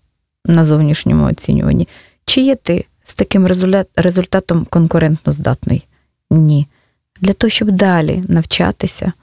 на 0.45 0.63
зовнішньому 0.63 1.25
оцінюванні. 1.25 1.87
Чи 2.25 2.41
є 2.41 2.55
ти 2.55 2.85
з 3.05 3.13
таким 3.13 3.47
результатом 3.95 4.65
конкурентно 4.65 5.31
здатний? 5.31 5.87
Ні. 6.31 6.67
Для 7.21 7.33
того, 7.33 7.49
щоб 7.51 7.71
далі 7.71 8.23
навчатися 8.27 9.13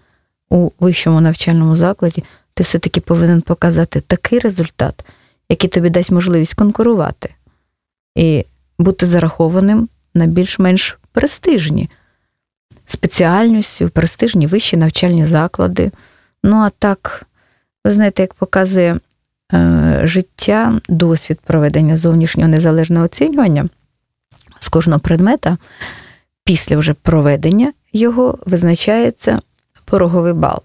у 0.49 0.71
вищому 0.81 1.21
навчальному 1.21 1.77
закладі, 1.77 2.25
ти 2.55 2.63
все-таки 2.63 3.01
повинен 3.01 3.41
показати 3.41 4.01
такий 4.01 4.39
результат, 4.39 5.05
який 5.49 5.71
тобі 5.71 5.91
дасть 5.91 6.11
можливість 6.11 6.55
конкурувати 6.55 7.35
і 8.15 8.45
бути 8.79 9.07
зарахованим 9.07 9.89
на 10.15 10.27
більш-менш 10.27 10.99
престижні 11.13 11.91
спеціальності, 12.87 13.87
престижні 13.87 14.47
вищі 14.47 14.77
навчальні 14.77 15.27
заклади. 15.27 15.91
Ну 16.45 16.57
а 16.57 16.71
так, 16.71 17.27
ви 17.85 17.93
знаєте, 17.93 18.23
як 18.23 18.35
показує 18.35 18.99
е, 19.53 20.01
життя, 20.05 20.81
досвід 20.89 21.39
проведення 21.45 21.97
зовнішнього 21.97 22.49
незалежного 22.49 23.05
оцінювання 23.05 23.69
з 24.59 24.69
кожного 24.69 25.01
предмета, 25.01 25.59
після 26.45 26.77
вже 26.77 26.95
проведення 26.95 27.73
його 27.93 28.39
визначається 28.47 29.41
пороговий 29.85 30.33
бал. 30.33 30.63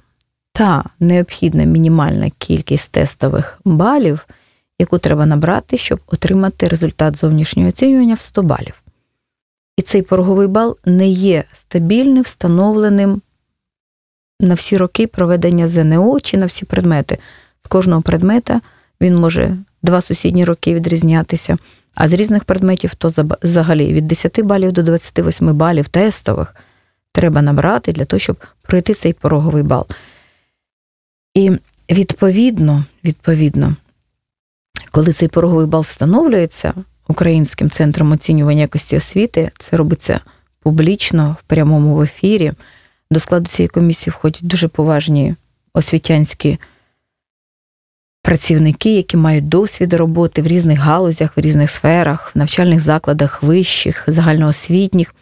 Та 0.51 0.84
необхідна 1.00 1.63
мінімальна 1.63 2.31
кількість 2.38 2.91
тестових 2.91 3.60
балів, 3.65 4.27
яку 4.79 4.98
треба 4.98 5.25
набрати, 5.25 5.77
щоб 5.77 6.00
отримати 6.07 6.67
результат 6.67 7.15
зовнішнього 7.15 7.69
оцінювання 7.69 8.15
в 8.15 8.22
100 8.22 8.43
балів. 8.43 8.81
І 9.77 9.81
цей 9.81 10.01
пороговий 10.01 10.48
бал 10.48 10.77
не 10.86 11.07
є 11.07 11.43
стабільним, 11.53 12.24
встановленим 12.24 13.22
на 14.39 14.53
всі 14.53 14.77
роки 14.77 15.07
проведення 15.07 15.67
ЗНО 15.67 16.19
чи 16.19 16.37
на 16.37 16.45
всі 16.45 16.65
предмети. 16.65 17.17
З 17.63 17.67
кожного 17.67 18.01
предмета 18.01 18.61
він 19.01 19.15
може 19.15 19.57
два 19.83 20.01
сусідні 20.01 20.45
роки 20.45 20.73
відрізнятися, 20.73 21.57
а 21.95 22.09
з 22.09 22.13
різних 22.13 22.43
предметів 22.43 22.95
то 22.95 23.13
взагалі 23.43 23.93
від 23.93 24.07
10 24.07 24.41
балів 24.41 24.71
до 24.71 24.83
28 24.83 25.53
балів 25.55 25.87
тестових 25.87 26.55
треба 27.11 27.41
набрати 27.41 27.91
для 27.91 28.05
того, 28.05 28.19
щоб 28.19 28.37
пройти 28.61 28.93
цей 28.93 29.13
пороговий 29.13 29.63
бал. 29.63 29.87
І 31.33 31.51
відповідно, 31.91 32.83
відповідно, 33.03 33.75
коли 34.91 35.13
цей 35.13 35.27
пороговий 35.27 35.65
бал 35.65 35.81
встановлюється 35.81 36.73
Українським 37.07 37.69
центром 37.69 38.11
оцінювання 38.11 38.61
якості 38.61 38.97
освіти, 38.97 39.51
це 39.59 39.77
робиться 39.77 40.19
публічно 40.59 41.37
в 41.39 41.43
прямому 41.43 41.95
в 41.95 42.01
ефірі. 42.01 42.51
До 43.12 43.19
складу 43.19 43.45
цієї 43.45 43.67
комісії 43.67 44.13
входять 44.17 44.47
дуже 44.47 44.67
поважні 44.67 45.35
освітянські 45.74 46.59
працівники, 48.21 48.95
які 48.95 49.17
мають 49.17 49.50
досвід 49.50 49.93
роботи 49.93 50.41
в 50.41 50.47
різних 50.47 50.79
галузях, 50.79 51.38
в 51.38 51.39
різних 51.39 51.69
сферах, 51.69 52.35
в 52.35 52.38
навчальних 52.38 52.79
закладах, 52.79 53.43
вищих, 53.43 54.03
загальноосвітніх, 54.07 55.15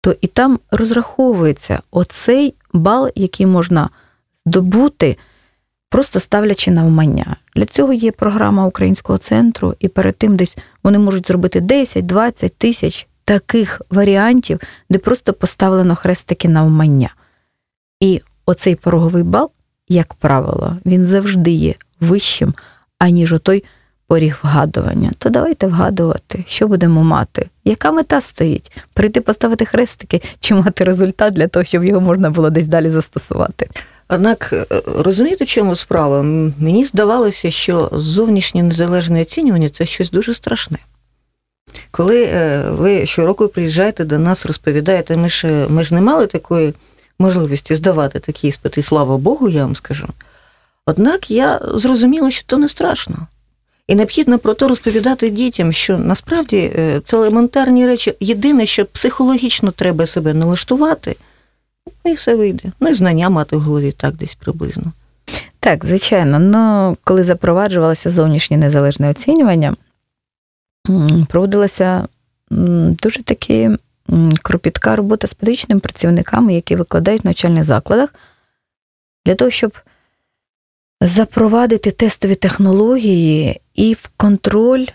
то 0.00 0.16
і 0.20 0.26
там 0.26 0.58
розраховується 0.70 1.80
оцей 1.90 2.54
бал, 2.72 3.10
який 3.14 3.46
можна 3.46 3.88
здобути, 4.46 5.16
просто 5.88 6.20
ставлячи 6.20 6.70
навмання. 6.70 7.36
Для 7.56 7.64
цього 7.64 7.92
є 7.92 8.12
програма 8.12 8.66
Українського 8.66 9.18
центру, 9.18 9.74
і 9.78 9.88
перед 9.88 10.16
тим 10.16 10.36
десь 10.36 10.56
вони 10.84 10.98
можуть 10.98 11.28
зробити 11.28 11.60
10-20 11.60 12.48
тисяч 12.58 13.06
таких 13.24 13.80
варіантів, 13.90 14.60
де 14.90 14.98
просто 14.98 15.32
поставлено 15.32 15.96
хрестики 15.96 16.48
навмання. 16.48 17.14
І 18.02 18.22
оцей 18.46 18.74
пороговий 18.74 19.22
бал, 19.22 19.50
як 19.88 20.14
правило, 20.14 20.76
він 20.86 21.06
завжди 21.06 21.50
є 21.50 21.74
вищим, 22.00 22.54
аніж 22.98 23.32
отой 23.32 23.64
поріг 24.06 24.38
вгадування. 24.42 25.10
То 25.18 25.30
давайте 25.30 25.66
вгадувати, 25.66 26.44
що 26.48 26.68
будемо 26.68 27.04
мати. 27.04 27.48
Яка 27.64 27.92
мета 27.92 28.20
стоїть? 28.20 28.72
Прийти 28.94 29.20
поставити 29.20 29.64
хрестики 29.64 30.22
чи 30.40 30.54
мати 30.54 30.84
результат 30.84 31.34
для 31.34 31.48
того, 31.48 31.64
щоб 31.64 31.84
його 31.84 32.00
можна 32.00 32.30
було 32.30 32.50
десь 32.50 32.66
далі 32.66 32.90
застосувати? 32.90 33.68
Однак 34.08 34.50
е, 34.52 34.66
розумієте, 34.98 35.44
в 35.44 35.48
чому 35.48 35.76
справа? 35.76 36.22
Мені 36.58 36.84
здавалося, 36.84 37.50
що 37.50 37.90
зовнішнє 37.92 38.62
незалежне 38.62 39.22
оцінювання 39.22 39.68
це 39.68 39.86
щось 39.86 40.10
дуже 40.10 40.34
страшне. 40.34 40.78
Коли 41.90 42.24
е, 42.24 42.62
ви 42.70 43.06
щороку 43.06 43.48
приїжджаєте 43.48 44.04
до 44.04 44.18
нас, 44.18 44.46
розповідаєте, 44.46 45.16
ми 45.16 45.30
ж, 45.30 45.66
ми 45.68 45.84
ж 45.84 45.94
не 45.94 46.00
мали 46.00 46.26
такої 46.26 46.74
можливості 47.22 47.74
здавати 47.74 48.20
такі 48.20 48.48
іспити, 48.48 48.82
слава 48.82 49.18
Богу, 49.18 49.48
я 49.48 49.64
вам 49.64 49.76
скажу. 49.76 50.08
Однак 50.86 51.30
я 51.30 51.60
зрозуміла, 51.74 52.30
що 52.30 52.44
то 52.46 52.58
не 52.58 52.68
страшно. 52.68 53.26
І 53.88 53.94
необхідно 53.94 54.38
про 54.38 54.54
то 54.54 54.68
розповідати 54.68 55.30
дітям, 55.30 55.72
що 55.72 55.98
насправді 55.98 56.56
е, 56.56 57.00
це 57.06 57.16
елементарні 57.16 57.86
речі. 57.86 58.14
Єдине, 58.20 58.66
що 58.66 58.84
психологічно 58.84 59.70
треба 59.70 60.06
себе 60.06 60.34
налаштувати, 60.34 61.16
і 62.04 62.12
все 62.12 62.34
вийде. 62.34 62.72
Ну 62.80 62.88
і 62.88 62.94
знання 62.94 63.30
мати 63.30 63.56
в 63.56 63.60
голові 63.60 63.92
так 63.92 64.14
десь 64.14 64.34
приблизно. 64.34 64.92
Так, 65.60 65.84
звичайно. 65.84 66.38
Ну, 66.38 66.96
коли 67.04 67.24
запроваджувалося 67.24 68.10
зовнішнє 68.10 68.56
незалежне 68.56 69.10
оцінювання, 69.10 69.76
проводилася 71.28 72.08
дуже 73.02 73.22
таки 73.22 73.76
кропітка 74.42 74.96
робота 74.96 75.26
з 75.26 75.34
педагогічними 75.34 75.80
працівниками, 75.80 76.54
які 76.54 76.76
викладають 76.76 77.22
в 77.22 77.26
навчальних 77.26 77.64
закладах, 77.64 78.14
для 79.26 79.34
того, 79.34 79.50
щоб 79.50 79.72
запровадити 81.00 81.90
тестові 81.90 82.34
технології 82.34 83.60
і 83.74 83.94
в 83.94 84.10
контроль 84.16 84.86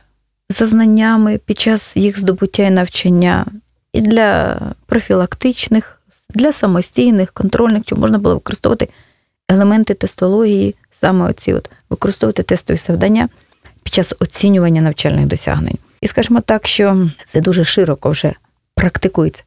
за 0.50 0.68
знаннями 0.68 1.38
під 1.46 1.60
час 1.60 1.98
їх 1.98 2.20
здобуття 2.20 2.64
і 2.64 2.72
навчання, 2.72 3.46
і 3.94 4.02
для 4.02 4.60
профілактичних, 4.86 6.02
для 6.30 6.52
самостійних, 6.52 7.32
контрольних, 7.32 7.84
щоб 7.86 8.00
можна 8.00 8.18
було 8.18 8.36
використовувати 8.36 8.90
елементи 9.50 9.94
тестології, 9.94 10.76
саме 10.92 11.30
оці 11.30 11.54
от 11.54 11.70
використовувати 11.90 12.44
тестові 12.44 12.78
завдання 12.78 13.30
під 13.84 13.94
час 13.94 14.14
оцінювання 14.20 14.82
навчальних 14.82 15.26
досягнень. 15.26 15.78
І 16.02 16.08
скажімо 16.08 16.42
так, 16.42 16.68
що 16.68 17.10
це 17.26 17.42
дуже 17.42 17.66
широко 17.66 18.10
вже 18.10 18.34
практикується. 18.78 19.44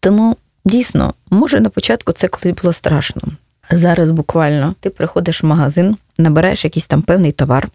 Тому 0.00 0.36
дійсно, 0.64 1.14
може 1.30 1.60
на 1.60 1.68
початку 1.68 2.12
це 2.12 2.28
колись 2.28 2.56
було 2.62 2.72
страшно. 2.72 3.22
Зараз 3.70 4.10
буквально 4.10 4.74
ти 4.80 4.90
приходиш 4.90 5.42
в 5.42 5.46
магазин, 5.46 5.96
набираєш 6.18 6.64
якийсь 6.64 6.86
там 6.86 7.02
певний 7.02 7.32
товар, 7.32 7.68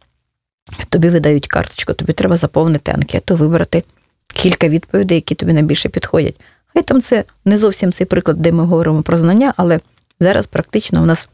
тобі 0.90 1.10
видають 1.10 1.48
карточку, 1.48 1.94
тобі 1.94 2.14
треба 2.14 2.38
заповнити 2.38 2.92
анкету, 2.92 3.36
вибрати 3.36 3.84
кілька 4.28 4.70
відповідей, 4.70 5.16
які 5.16 5.36
тобі 5.36 5.54
найбільше 5.54 5.90
підходять. 5.90 6.40
Хай 6.74 6.84
там 6.84 7.02
це 7.02 7.24
не 7.46 7.58
зовсім 7.58 7.92
цей 7.92 8.08
приклад, 8.08 8.38
де 8.38 8.52
ми 8.52 8.66
говоримо 8.66 9.02
про 9.02 9.18
знання, 9.18 9.54
але 9.58 9.80
зараз 10.20 10.48
практично 10.48 11.04
у 11.04 11.06
нас 11.06 11.30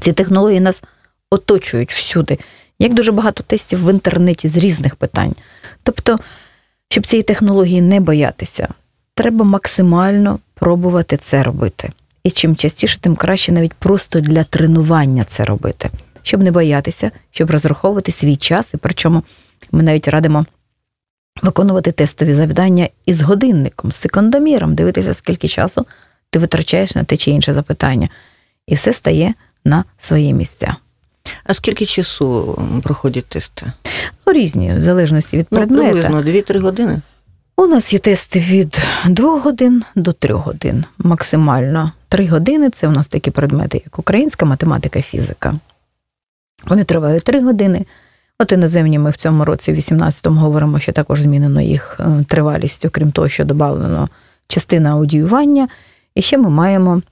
ці 0.00 0.12
технології 0.12 0.60
нас 0.60 0.82
оточують 1.30 1.92
всюди. 1.92 2.38
Як 2.78 2.94
дуже 2.94 3.12
багато 3.12 3.42
тестів 3.42 3.84
в 3.84 3.90
інтернеті 3.90 4.48
з 4.48 4.56
різних 4.56 4.96
питань. 4.96 5.34
Тобто, 5.82 6.18
щоб 6.88 7.06
цієї 7.06 7.22
технології 7.22 7.80
не 7.80 8.00
боятися, 8.00 8.68
треба 9.14 9.44
максимально 9.44 10.38
пробувати 10.54 11.16
це 11.16 11.42
робити. 11.42 11.90
І 12.24 12.30
чим 12.30 12.56
частіше, 12.56 13.00
тим 13.00 13.16
краще 13.16 13.52
навіть 13.52 13.74
просто 13.74 14.20
для 14.20 14.44
тренування 14.44 15.24
це 15.24 15.44
робити, 15.44 15.90
щоб 16.22 16.42
не 16.42 16.50
боятися, 16.50 17.10
щоб 17.30 17.50
розраховувати 17.50 18.12
свій 18.12 18.36
час. 18.36 18.74
І 18.74 18.76
причому 18.76 19.22
ми 19.72 19.82
навіть 19.82 20.08
радимо 20.08 20.46
виконувати 21.42 21.92
тестові 21.92 22.34
завдання 22.34 22.88
із 23.06 23.20
годинником, 23.20 23.92
з 23.92 23.96
секундоміром, 23.96 24.74
дивитися, 24.74 25.14
скільки 25.14 25.48
часу 25.48 25.86
ти 26.30 26.38
витрачаєш 26.38 26.94
на 26.94 27.04
те 27.04 27.16
чи 27.16 27.30
інше 27.30 27.52
запитання. 27.52 28.08
І 28.66 28.74
все 28.74 28.92
стає 28.92 29.34
на 29.64 29.84
свої 29.98 30.34
місця. 30.34 30.76
А 31.44 31.54
скільки 31.54 31.86
часу 31.86 32.58
проходять 32.82 33.26
тести? 33.26 33.72
Ну, 34.26 34.32
різні, 34.32 34.72
в 34.74 34.80
залежності 34.80 35.36
від 35.38 35.46
Ну, 35.50 35.58
предмета. 35.58 35.82
приблизно 35.90 36.22
2-3 36.22 36.58
години. 36.60 37.00
У 37.56 37.66
нас 37.66 37.92
є 37.92 37.98
тести 37.98 38.40
від 38.40 38.78
2 39.08 39.38
годин 39.40 39.82
до 39.94 40.12
3 40.12 40.34
годин 40.34 40.84
максимально. 40.98 41.92
3 42.08 42.26
години 42.28 42.70
це 42.70 42.88
у 42.88 42.90
нас 42.90 43.08
такі 43.08 43.30
предмети, 43.30 43.82
як 43.84 43.98
українська 43.98 44.46
математика, 44.46 45.02
фізика. 45.02 45.54
Вони 46.66 46.84
тривають 46.84 47.24
3 47.24 47.40
години. 47.42 47.86
От 48.38 48.52
іноземні 48.52 48.98
ми 48.98 49.10
в 49.10 49.16
цьому 49.16 49.44
році, 49.44 49.72
в 49.72 49.76
18-му, 49.76 50.40
говоримо, 50.40 50.80
що 50.80 50.92
також 50.92 51.20
змінено 51.20 51.60
їх 51.60 51.96
е, 52.00 52.24
тривалість, 52.28 52.84
окрім 52.84 53.12
того, 53.12 53.28
що 53.28 53.44
додано 53.44 54.08
частина 54.48 54.92
аудіювання. 54.92 55.68
І 56.14 56.22
ще 56.22 56.38
ми 56.38 56.50
маємо 56.50 57.02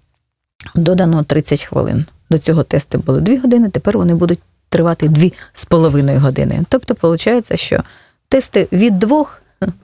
додано 0.75 1.23
30 1.25 1.63
хвилин. 1.63 2.05
До 2.31 2.39
цього 2.39 2.63
тести 2.63 2.99
були 2.99 3.21
2 3.21 3.39
години, 3.41 3.71
тепер 3.71 3.99
вони 3.99 4.15
будуть 4.15 4.39
тривати 4.69 5.09
2,5 5.09 6.19
години. 6.19 6.65
Тобто, 6.69 6.95
виходить, 7.03 7.61
що 7.61 7.81
тести 8.29 8.69
від 8.73 8.99
2 8.99 9.27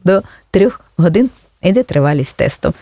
до 0.05 0.23
3 0.51 0.71
годин 0.97 1.31
іде 1.63 1.83
тривалість 1.83 2.37
тесту. 2.37 2.75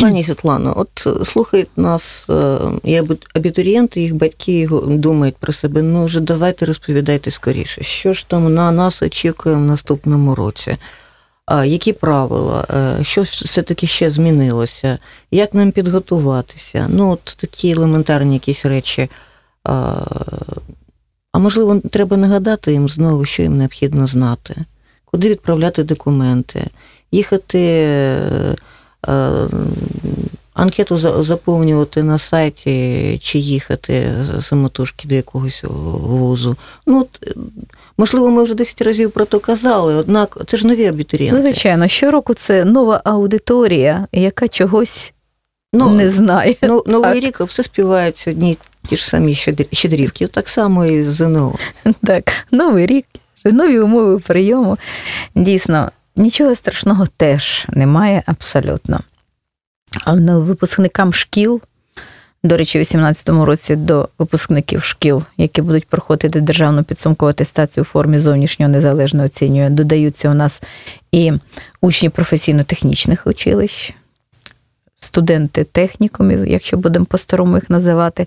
Пані 0.00 0.24
Світлано, 0.24 0.74
от 0.76 1.06
е, 1.06 1.24
слухають 1.24 1.68
нас 1.76 2.26
е, 2.30 2.58
і 2.84 3.02
абітурієнти, 3.34 4.00
їх 4.00 4.14
батьки 4.14 4.68
думають 4.86 5.36
про 5.36 5.52
себе. 5.52 5.82
Ну 5.82 6.04
вже 6.04 6.20
давайте 6.20 6.64
розповідайте 6.64 7.30
скоріше, 7.30 7.82
що 7.82 8.12
ж 8.12 8.28
там 8.28 8.54
на 8.54 8.72
нас 8.72 9.02
очікує 9.02 9.56
в 9.56 9.60
наступному 9.60 10.34
році. 10.34 10.76
Які 11.50 11.92
правила, 11.92 12.64
Е, 12.70 13.04
що 13.04 13.22
все-таки 13.22 13.86
ще 13.86 14.10
змінилося? 14.10 14.98
Як 15.30 15.54
нам 15.54 15.72
підготуватися? 15.72 16.86
Ну, 16.90 17.10
от 17.10 17.34
такі 17.40 17.70
елементарні 17.70 18.34
якісь 18.34 18.64
речі. 18.64 19.10
А, 19.64 21.38
можливо, 21.38 21.80
треба 21.90 22.16
нагадати 22.16 22.72
їм 22.72 22.88
знову, 22.88 23.24
що 23.24 23.42
їм 23.42 23.58
необхідно 23.58 24.06
знати, 24.06 24.54
куди 25.04 25.28
відправляти 25.28 25.84
документи, 25.84 26.66
їхати. 27.12 27.58
е, 27.58 28.56
е, 29.08 29.48
Анкету 30.54 31.24
заповнювати 31.24 32.02
на 32.02 32.18
сайті 32.18 33.18
чи 33.22 33.38
їхати 33.38 34.14
самотужки 34.40 35.08
до 35.08 35.14
якогось 35.14 35.64
вузу. 35.68 36.56
Ну, 36.86 37.00
от, 37.00 37.36
можливо, 37.98 38.30
ми 38.30 38.44
вже 38.44 38.54
10 38.54 38.82
разів 38.82 39.10
про 39.10 39.24
то 39.24 39.40
казали, 39.40 39.94
однак 39.94 40.38
це 40.46 40.56
ж 40.56 40.66
нові 40.66 40.86
абітурієнти. 40.86 41.40
Звичайно, 41.40 41.88
щороку 41.88 42.34
це 42.34 42.64
нова 42.64 43.00
аудиторія, 43.04 44.06
яка 44.12 44.48
чогось 44.48 45.12
Ну, 45.72 45.90
не 45.90 46.10
знає. 46.10 46.56
ну, 46.62 46.82
Новий 46.86 47.20
рік 47.20 47.40
все 47.40 47.62
співають 47.62 48.24
одні 48.28 48.58
ті 48.88 48.96
ж 48.96 49.08
самі 49.08 49.34
щедрівки, 49.72 50.26
так 50.26 50.48
само 50.48 50.86
і 50.86 51.04
з 51.04 51.12
ЗНО. 51.12 51.54
Так, 52.04 52.32
новий 52.50 52.86
рік, 52.86 53.06
нові 53.44 53.78
умови 53.80 54.18
прийому. 54.18 54.78
Дійсно, 55.34 55.90
нічого 56.16 56.54
страшного 56.54 57.06
теж 57.16 57.66
немає 57.68 58.22
абсолютно. 58.26 59.00
А 60.06 60.12
випускникам 60.14 61.12
шкіл, 61.12 61.60
до 62.44 62.56
речі, 62.56 62.78
у 62.78 62.80
2018 62.80 63.28
році 63.28 63.76
до 63.76 64.08
випускників 64.18 64.82
шкіл, 64.82 65.22
які 65.36 65.62
будуть 65.62 65.86
проходити 65.86 66.40
державну 66.40 66.84
підсумкову 66.84 67.30
атестацію 67.30 67.82
у 67.82 67.84
формі 67.84 68.18
зовнішнього 68.18 68.72
незалежного 68.72 69.26
оцінювання, 69.26 69.70
додаються 69.70 70.30
у 70.30 70.34
нас 70.34 70.62
і 71.12 71.32
учні 71.80 72.08
професійно-технічних 72.08 73.26
училищ, 73.26 73.94
студенти 75.00 75.64
технікумів, 75.64 76.46
якщо 76.46 76.76
будемо 76.76 77.04
по-старому 77.04 77.56
їх 77.56 77.70
називати, 77.70 78.26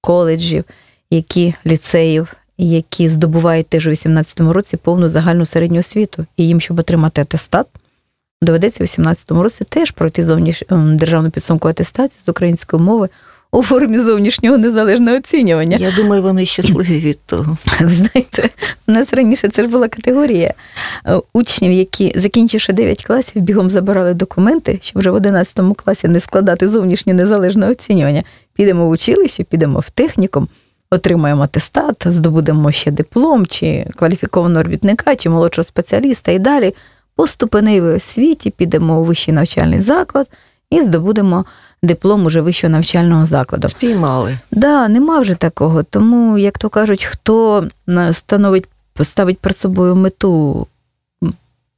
коледжів, 0.00 0.64
які 1.10 1.54
ліцеїв, 1.66 2.34
які 2.58 3.08
здобувають 3.08 3.68
теж 3.68 3.86
у 3.86 3.90
2018 3.90 4.40
році 4.40 4.76
повну 4.76 5.08
загальну 5.08 5.46
середню 5.46 5.80
освіту. 5.80 6.26
І 6.36 6.46
їм, 6.46 6.60
щоб 6.60 6.78
отримати 6.78 7.20
атестат, 7.20 7.66
доведеться 8.42 8.76
у 8.76 8.86
2018 8.86 9.30
році 9.30 9.64
теж 9.64 9.90
пройти 9.90 10.24
зовніш... 10.24 10.62
ем, 10.70 10.96
державну 10.96 11.30
підсумку 11.30 11.68
атестацію 11.68 12.22
з 12.26 12.28
української 12.28 12.82
мови 12.82 13.08
у 13.54 13.62
формі 13.62 13.98
зовнішнього 13.98 14.58
незалежного 14.58 15.16
оцінювання. 15.16 15.76
Я 15.80 15.92
думаю, 15.96 16.22
вони 16.22 16.46
щасливі 16.46 16.98
від 16.98 17.18
того. 17.26 17.56
Ви 17.80 17.94
знаєте, 17.94 18.48
у 18.88 18.92
нас 18.92 19.12
раніше 19.12 19.48
це 19.48 19.62
ж 19.62 19.68
була 19.68 19.88
категорія 19.88 20.54
е, 21.06 21.20
учнів, 21.32 21.72
які, 21.72 22.12
закінчивши 22.16 22.72
9 22.72 23.04
класів, 23.04 23.42
бігом 23.42 23.70
забирали 23.70 24.14
документи, 24.14 24.78
щоб 24.82 25.00
вже 25.00 25.10
в 25.10 25.14
11 25.14 25.60
класі 25.76 26.08
не 26.08 26.20
складати 26.20 26.68
зовнішнє 26.68 27.14
незалежне 27.14 27.68
оцінювання. 27.68 28.22
Підемо 28.54 28.86
в 28.86 28.90
училище, 28.90 29.44
підемо 29.44 29.78
в 29.78 29.90
технікум, 29.90 30.48
отримаємо 30.90 31.42
атестат, 31.42 31.96
здобудемо 32.06 32.72
ще 32.72 32.90
диплом, 32.90 33.46
чи 33.46 33.86
кваліфікованого 33.96 34.62
робітника, 34.62 35.16
чи 35.16 35.28
молодшого 35.28 35.64
спеціаліста, 35.64 36.32
і 36.32 36.38
далі 36.38 36.74
по 37.16 37.26
ступеневій 37.26 37.80
освіті 37.80 38.50
підемо 38.50 39.00
у 39.00 39.04
вищий 39.04 39.34
навчальний 39.34 39.80
заклад 39.80 40.26
і 40.70 40.82
здобудемо 40.82 41.44
диплом 41.82 42.26
уже 42.26 42.40
вищого 42.40 42.70
навчального 42.70 43.26
закладу. 43.26 43.68
Спіймали. 43.68 44.38
Да, 44.50 44.88
нема 44.88 45.20
вже 45.20 45.34
такого. 45.34 45.82
Тому, 45.82 46.38
як 46.38 46.58
то 46.58 46.68
кажуть, 46.68 47.04
хто 47.04 47.64
е, 47.88 48.12
становить, 48.12 48.64
ставить 49.02 49.38
перед 49.38 49.56
собою 49.56 49.96
мету, 49.96 50.66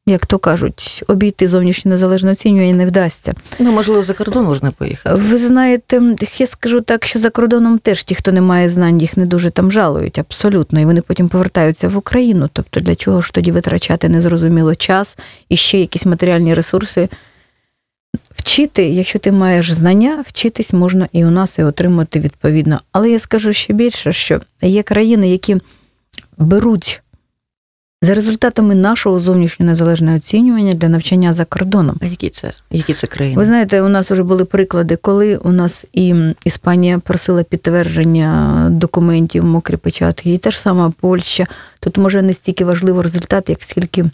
як 0.08 0.26
то 0.26 0.38
кажуть, 0.38 1.04
обійти 1.06 1.48
зовнішнє 1.48 1.90
незалежне 1.90 2.32
оцінювання 2.32 2.74
не 2.74 2.86
вдасться. 2.86 3.34
Ну, 3.58 3.72
можливо, 3.72 4.02
за 4.02 4.12
кордон 4.12 4.44
можна 4.44 4.70
поїхати. 4.70 5.14
Ви 5.14 5.38
знаєте, 5.38 6.02
я 6.38 6.46
скажу 6.46 6.80
так, 6.80 7.04
що 7.04 7.18
за 7.18 7.30
кордоном 7.30 7.78
теж 7.78 8.04
ті, 8.04 8.14
хто 8.14 8.32
не 8.32 8.40
має 8.40 8.70
знань, 8.70 9.00
їх 9.00 9.16
не 9.16 9.26
дуже 9.26 9.50
там 9.50 9.72
жалують, 9.72 10.18
абсолютно, 10.18 10.80
і 10.80 10.84
вони 10.84 11.00
потім 11.00 11.28
повертаються 11.28 11.88
в 11.88 11.96
Україну. 11.96 12.50
Тобто 12.52 12.80
для 12.80 12.94
чого 12.94 13.20
ж 13.20 13.32
тоді 13.32 13.52
витрачати 13.52 14.08
незрозуміло 14.08 14.74
час 14.74 15.16
і 15.48 15.56
ще 15.56 15.78
якісь 15.78 16.06
матеріальні 16.06 16.54
ресурси. 16.54 17.08
Вчити, 18.46 18.88
якщо 18.88 19.18
ти 19.18 19.32
маєш 19.32 19.72
знання, 19.72 20.24
вчитись 20.26 20.72
можна 20.72 21.08
і 21.12 21.24
у 21.24 21.30
нас, 21.30 21.58
і 21.58 21.62
отримати 21.62 22.20
відповідно. 22.20 22.80
Але 22.92 23.10
я 23.10 23.18
скажу 23.18 23.52
ще 23.52 23.72
більше, 23.72 24.12
що 24.12 24.40
є 24.62 24.82
країни, 24.82 25.28
які 25.28 25.56
беруть 26.38 27.02
за 28.02 28.14
результатами 28.14 28.74
нашого 28.74 29.20
зовнішнього 29.20 29.70
незалежного 29.70 30.16
оцінювання 30.16 30.74
для 30.74 30.88
навчання 30.88 31.32
за 31.32 31.44
кордоном. 31.44 31.96
А 32.02 32.06
які 32.06 32.30
це? 32.30 32.52
Які 32.70 32.94
це 32.94 33.06
країни? 33.06 33.36
Ви 33.36 33.44
знаєте, 33.44 33.82
у 33.82 33.88
нас 33.88 34.10
вже 34.10 34.22
були 34.22 34.44
приклади, 34.44 34.96
коли 34.96 35.36
у 35.36 35.52
нас 35.52 35.84
і 35.92 36.14
Іспанія 36.44 36.98
просила 36.98 37.42
підтвердження 37.42 38.68
документів, 38.70 39.44
мокрі 39.44 39.76
печатки, 39.76 40.34
і 40.34 40.38
та 40.38 40.50
ж 40.50 40.60
сама 40.60 40.92
Польща. 41.00 41.46
Тут 41.80 41.98
може 41.98 42.22
не 42.22 42.34
стільки 42.34 42.64
важливий 42.64 43.02
результат, 43.02 43.48
як 43.48 43.62
скільки 43.62 44.04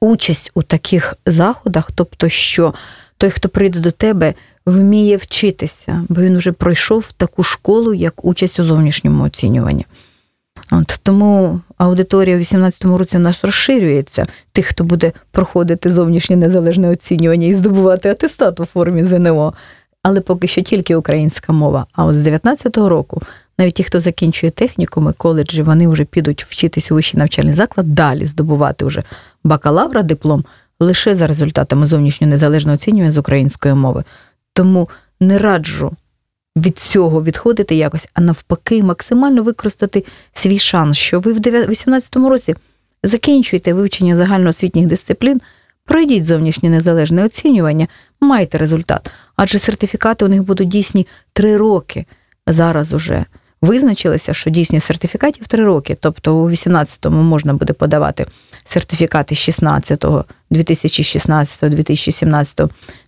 участь 0.00 0.50
у 0.54 0.62
таких 0.62 1.14
заходах, 1.26 1.90
тобто, 1.94 2.28
що 2.28 2.74
той, 3.18 3.30
хто 3.30 3.48
прийде 3.48 3.80
до 3.80 3.90
тебе, 3.90 4.34
вміє 4.66 5.16
вчитися, 5.16 6.04
бо 6.08 6.20
він 6.20 6.36
вже 6.38 6.52
пройшов 6.52 7.12
таку 7.12 7.42
школу, 7.42 7.94
як 7.94 8.24
участь 8.24 8.60
у 8.60 8.64
зовнішньому 8.64 9.24
оцінюванні. 9.24 9.86
От, 10.70 11.00
тому 11.02 11.60
аудиторія 11.78 12.36
в 12.36 12.38
2018 12.38 12.84
році 12.84 13.16
у 13.16 13.20
нас 13.20 13.44
розширюється 13.44 14.26
тих, 14.52 14.66
хто 14.66 14.84
буде 14.84 15.12
проходити 15.30 15.90
зовнішнє 15.90 16.36
незалежне 16.36 16.90
оцінювання 16.90 17.46
і 17.46 17.54
здобувати 17.54 18.08
атестат 18.08 18.60
у 18.60 18.64
формі 18.64 19.04
ЗНО. 19.04 19.54
Але 20.02 20.20
поки 20.20 20.48
що 20.48 20.62
тільки 20.62 20.96
українська 20.96 21.52
мова. 21.52 21.86
А 21.92 22.04
от 22.04 22.14
з 22.14 22.22
2019 22.22 22.76
року 22.76 23.22
навіть 23.58 23.74
ті, 23.74 23.82
хто 23.82 24.00
закінчує 24.00 24.50
технікуми, 24.50 25.12
коледжі, 25.12 25.62
вони 25.62 25.88
вже 25.88 26.04
підуть 26.04 26.44
вчитись 26.44 26.90
у 26.90 26.94
вищий 26.94 27.18
навчальний 27.18 27.54
заклад, 27.54 27.94
далі 27.94 28.26
здобувати 28.26 28.84
вже 28.84 29.02
бакалавра, 29.44 30.02
диплом 30.02 30.44
лише 30.80 31.14
за 31.14 31.26
результатами 31.26 31.86
зовнішнього 31.86 32.30
незалежного 32.30 32.74
оцінювання 32.74 33.10
з 33.10 33.18
української 33.18 33.74
мови. 33.74 34.04
Тому 34.52 34.88
не 35.20 35.38
раджу 35.38 35.96
від 36.56 36.78
цього 36.78 37.22
відходити 37.22 37.74
якось, 37.74 38.08
а 38.14 38.20
навпаки, 38.20 38.82
максимально 38.82 39.42
використати 39.42 40.04
свій 40.32 40.58
шанс, 40.58 40.96
що 40.96 41.20
ви 41.20 41.32
в 41.32 41.40
2018 41.40 42.16
році 42.16 42.54
закінчуйте 43.02 43.72
вивчення 43.72 44.16
загальноосвітніх 44.16 44.86
дисциплін, 44.86 45.40
пройдіть 45.84 46.24
зовнішнє 46.24 46.70
незалежне 46.70 47.24
оцінювання, 47.24 47.86
майте 48.20 48.58
результат. 48.58 49.10
Адже 49.36 49.58
сертифікати 49.58 50.24
у 50.24 50.28
них 50.28 50.42
будуть 50.42 50.68
дійсні 50.68 51.06
три 51.32 51.56
роки. 51.56 52.06
Зараз 52.46 52.92
уже 52.92 53.24
визначилося, 53.62 54.34
що 54.34 54.50
дійсні 54.50 54.80
сертифікатів 54.80 55.46
три 55.46 55.64
роки. 55.64 55.96
Тобто 56.00 56.36
у 56.36 56.50
18-му 56.50 57.22
можна 57.22 57.54
буде 57.54 57.72
подавати 57.72 58.26
сертифікати 58.64 59.34
16-го, 59.34 60.24
2016, 60.50 61.70
2017, 61.70 62.60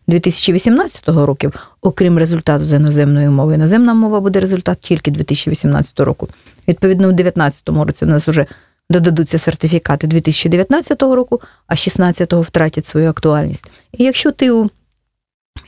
2018 0.07 1.09
років, 1.09 1.53
окрім 1.83 2.19
результату 2.19 2.65
з 2.65 2.73
іноземної 2.73 3.29
мови. 3.29 3.55
Іноземна 3.55 3.95
мова 3.95 4.21
буде 4.21 4.41
результат 4.41 4.79
тільки 4.81 5.11
2018 5.11 6.01
року. 6.01 6.29
Відповідно, 6.69 7.09
у 7.09 7.13
2019 7.13 7.69
році 7.69 8.05
у 8.05 8.09
нас 8.09 8.29
вже 8.29 8.47
додадуться 8.91 9.39
сертифікати 9.39 10.07
2019 10.07 11.03
року, 11.03 11.41
а 11.67 11.75
16-го 11.75 12.43
втратять 12.43 12.87
свою 12.87 13.11
актуальність. 13.11 13.71
І 13.93 14.05
якщо 14.05 14.33
ти 14.33 14.51
у 14.51 14.63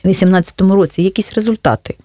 2018 0.03 0.61
році 0.61 1.01
якісь 1.01 1.33
результати 1.33 1.95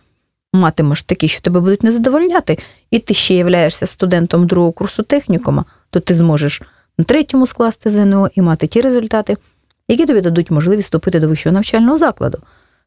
матимеш 0.53 1.03
такі, 1.03 1.29
що 1.29 1.41
тебе 1.41 1.61
будуть 1.61 1.83
не 1.83 1.93
задовольняти, 1.93 2.59
і 2.91 2.99
ти 2.99 3.15
ще 3.15 3.35
являєшся 3.35 3.87
студентом 3.87 4.47
другого 4.47 4.73
курсу 4.73 5.03
технікума, 5.03 5.65
то 5.91 6.01
ти 6.01 6.15
зможеш 6.15 6.63
на 6.99 7.05
третьому 7.05 7.47
скласти 7.47 7.91
ЗНО 7.91 8.31
і 8.35 8.43
мати 8.43 8.67
ті 8.67 8.81
результати, 8.81 9.37
які 9.89 10.07
тобі 10.07 10.21
дадуть 10.21 10.51
можливість 10.51 10.87
вступити 10.87 11.21
до 11.21 11.29
вищого 11.29 11.55
навчального 11.55 11.99
закладу. 11.99 12.39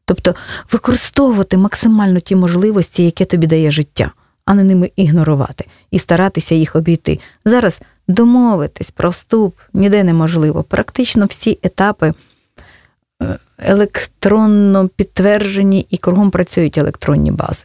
Тобто 0.04 0.34
використовувати 0.72 1.56
максимально 1.56 2.20
ті 2.20 2.36
можливості, 2.36 3.04
які 3.04 3.24
тобі 3.24 3.46
дає 3.46 3.70
життя, 3.70 4.10
а 4.44 4.54
не 4.54 4.64
ними 4.64 4.90
ігнорувати 4.96 5.66
і 5.90 5.98
старатися 5.98 6.54
їх 6.54 6.76
обійти. 6.76 7.18
Зараз 7.44 7.80
домовитись 8.08 8.90
про 8.90 9.10
вступ 9.10 9.56
ніде 9.72 10.04
неможливо. 10.04 10.62
Практично 10.62 11.26
всі 11.26 11.58
етапи 11.62 12.12
е, 13.22 13.38
електронно 13.58 14.88
підтверджені 14.88 15.86
і 15.90 15.96
кругом 15.96 16.30
працюють 16.30 16.78
електронні 16.78 17.32
бази. 17.32 17.64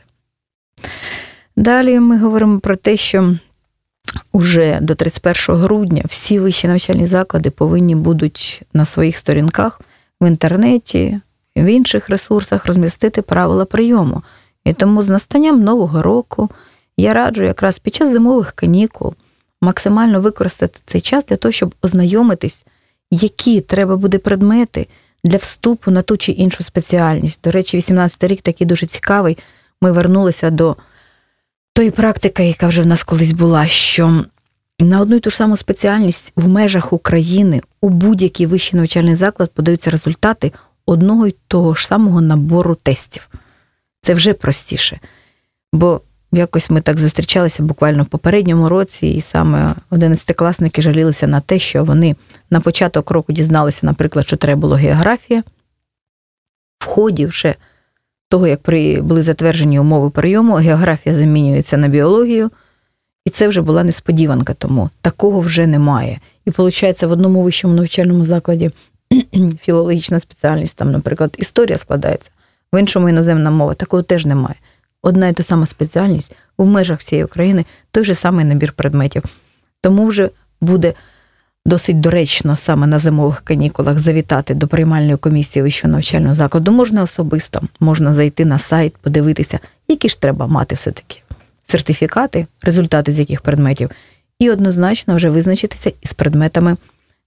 Далі 1.56 2.00
ми 2.00 2.20
говоримо 2.20 2.60
про 2.60 2.76
те, 2.76 2.98
що 2.98 3.36
уже 4.32 4.80
до 4.82 4.96
31 4.96 5.56
грудня 5.56 6.04
всі 6.06 6.40
вищі 6.40 6.68
навчальні 6.68 7.06
заклади 7.06 7.50
повинні 7.50 7.96
будуть 7.96 8.62
на 8.74 8.86
своїх 8.86 9.18
сторінках 9.18 9.82
в 10.22 10.28
інтернеті, 10.28 11.20
в 11.58 11.66
інших 11.66 12.10
ресурсах 12.10 12.66
розмістити 12.66 13.22
правила 13.22 13.66
прийому. 13.66 14.22
І 14.66 14.74
тому 14.74 15.04
з 15.04 15.10
настанням 15.10 15.64
нового 15.64 16.02
року 16.02 16.50
я 16.98 17.14
раджу 17.14 17.44
якраз 17.44 17.80
під 17.80 17.96
час 17.96 18.12
зимових 18.12 18.52
канікул 18.52 19.14
максимально 19.62 20.22
використати 20.22 20.80
цей 20.86 21.02
час 21.02 21.26
для 21.26 21.36
того, 21.36 21.52
щоб 21.52 21.76
ознайомитись, 21.82 22.66
які 23.12 23.62
треба 23.62 23.98
буде 23.98 24.18
предмети 24.18 24.88
для 25.24 25.38
вступу 25.38 25.92
на 25.92 26.02
ту 26.02 26.18
чи 26.18 26.32
іншу 26.32 26.64
спеціальність. 26.64 27.40
До 27.44 27.52
речі, 27.52 27.78
18 27.78 28.24
рік 28.24 28.42
такий 28.42 28.68
дуже 28.68 28.86
цікавий. 28.86 29.38
Ми 29.82 29.92
вернулися 29.92 30.50
до 30.50 30.76
тої 31.76 31.92
практики, 31.92 32.48
яка 32.48 32.68
вже 32.68 32.82
в 32.82 32.86
нас 32.86 33.04
колись 33.04 33.32
була, 33.32 33.68
що 33.68 34.26
на 34.80 35.02
одну 35.02 35.16
і 35.16 35.20
ту 35.20 35.30
ж 35.30 35.36
саму 35.36 35.58
спеціальність 35.58 36.34
в 36.36 36.48
межах 36.48 36.94
України 36.94 37.62
у 37.82 37.90
будь-який 37.90 38.46
вищий 38.46 38.80
навчальний 38.80 39.16
заклад 39.16 39.52
подаються 39.52 39.92
результати 39.92 40.52
одного 40.86 41.28
й 41.28 41.36
того 41.48 41.76
ж 41.76 41.88
самого 41.88 42.22
набору 42.22 42.76
тестів. 42.76 43.30
Це 44.02 44.14
вже 44.14 44.34
простіше. 44.34 45.00
Бо 45.74 46.02
якось 46.32 46.70
ми 46.70 46.82
так 46.82 47.00
зустрічалися 47.00 47.64
буквально 47.64 48.04
в 48.04 48.06
попередньому 48.06 48.70
році, 48.70 49.08
і 49.08 49.22
саме 49.22 49.76
одинадцятикласники 49.90 50.82
жалілися 50.82 51.28
на 51.28 51.40
те, 51.40 51.60
що 51.60 51.84
вони 51.84 52.16
на 52.50 52.60
початок 52.60 53.12
року 53.12 53.34
дізналися, 53.34 53.80
наприклад, 53.84 54.28
що 54.28 54.38
треба 54.38 54.62
було 54.62 54.76
географія. 54.76 55.44
В 56.80 56.86
ході 56.86 57.26
вже 57.26 57.56
того, 58.36 58.48
як 58.48 58.62
при 58.62 59.02
були 59.02 59.24
затверджені 59.24 59.80
умови 59.80 60.10
прийому, 60.10 60.56
географія 60.56 61.16
замінюється 61.16 61.78
на 61.78 61.88
біологію, 61.88 62.52
і 63.26 63.30
це 63.30 63.48
вже 63.48 63.62
була 63.62 63.84
несподіванка, 63.84 64.54
тому 64.54 64.90
такого 65.02 65.40
вже 65.40 65.68
немає. 65.68 66.20
І 66.46 66.50
виходить, 66.50 67.04
в 67.04 67.12
одному 67.12 67.44
вищому 67.44 67.74
навчальному 67.74 68.26
закладі 68.26 68.72
філологічна 69.62 70.20
спеціальність, 70.20 70.76
там, 70.76 70.92
наприклад, 70.92 71.36
історія 71.38 71.78
складається, 71.78 72.32
в 72.74 72.80
іншому 72.80 73.10
іноземна 73.10 73.52
мова, 73.52 73.74
такого 73.74 74.04
теж 74.04 74.26
немає. 74.26 74.56
Одна 75.02 75.28
і 75.28 75.34
та 75.34 75.44
сама 75.44 75.66
спеціальність 75.66 76.36
в 76.58 76.66
межах 76.66 77.00
всієї 77.00 77.26
України, 77.26 77.66
той 77.92 78.06
же 78.06 78.16
самий 78.16 78.46
набір 78.46 78.72
предметів. 78.72 79.24
Тому 79.82 80.06
вже 80.06 80.30
буде 80.62 80.94
досить 81.66 82.00
доречно 82.00 82.56
саме 82.58 82.88
на 82.88 83.00
зимових 83.00 83.42
канікулах 83.42 84.00
завітати 84.00 84.54
до 84.54 84.68
приймальної 84.68 85.18
комісії 85.18 85.64
вищого 85.64 85.94
навчального 85.94 86.36
закладу. 86.36 86.72
Можна 86.72 87.04
особисто, 87.04 87.62
можна 87.80 88.14
зайти 88.14 88.46
на 88.46 88.60
сайт, 88.60 88.98
подивитися, 88.98 89.60
які 89.88 90.10
ж 90.10 90.22
треба 90.22 90.48
мати 90.48 90.76
все-таки 90.76 91.22
сертифікати, 91.68 92.48
результати 92.62 93.14
з 93.14 93.20
яких 93.20 93.42
предметів, 93.42 93.90
і 94.40 94.50
однозначно 94.50 95.16
вже 95.16 95.30
визначитися 95.30 95.92
із 96.02 96.14
предметами 96.14 96.78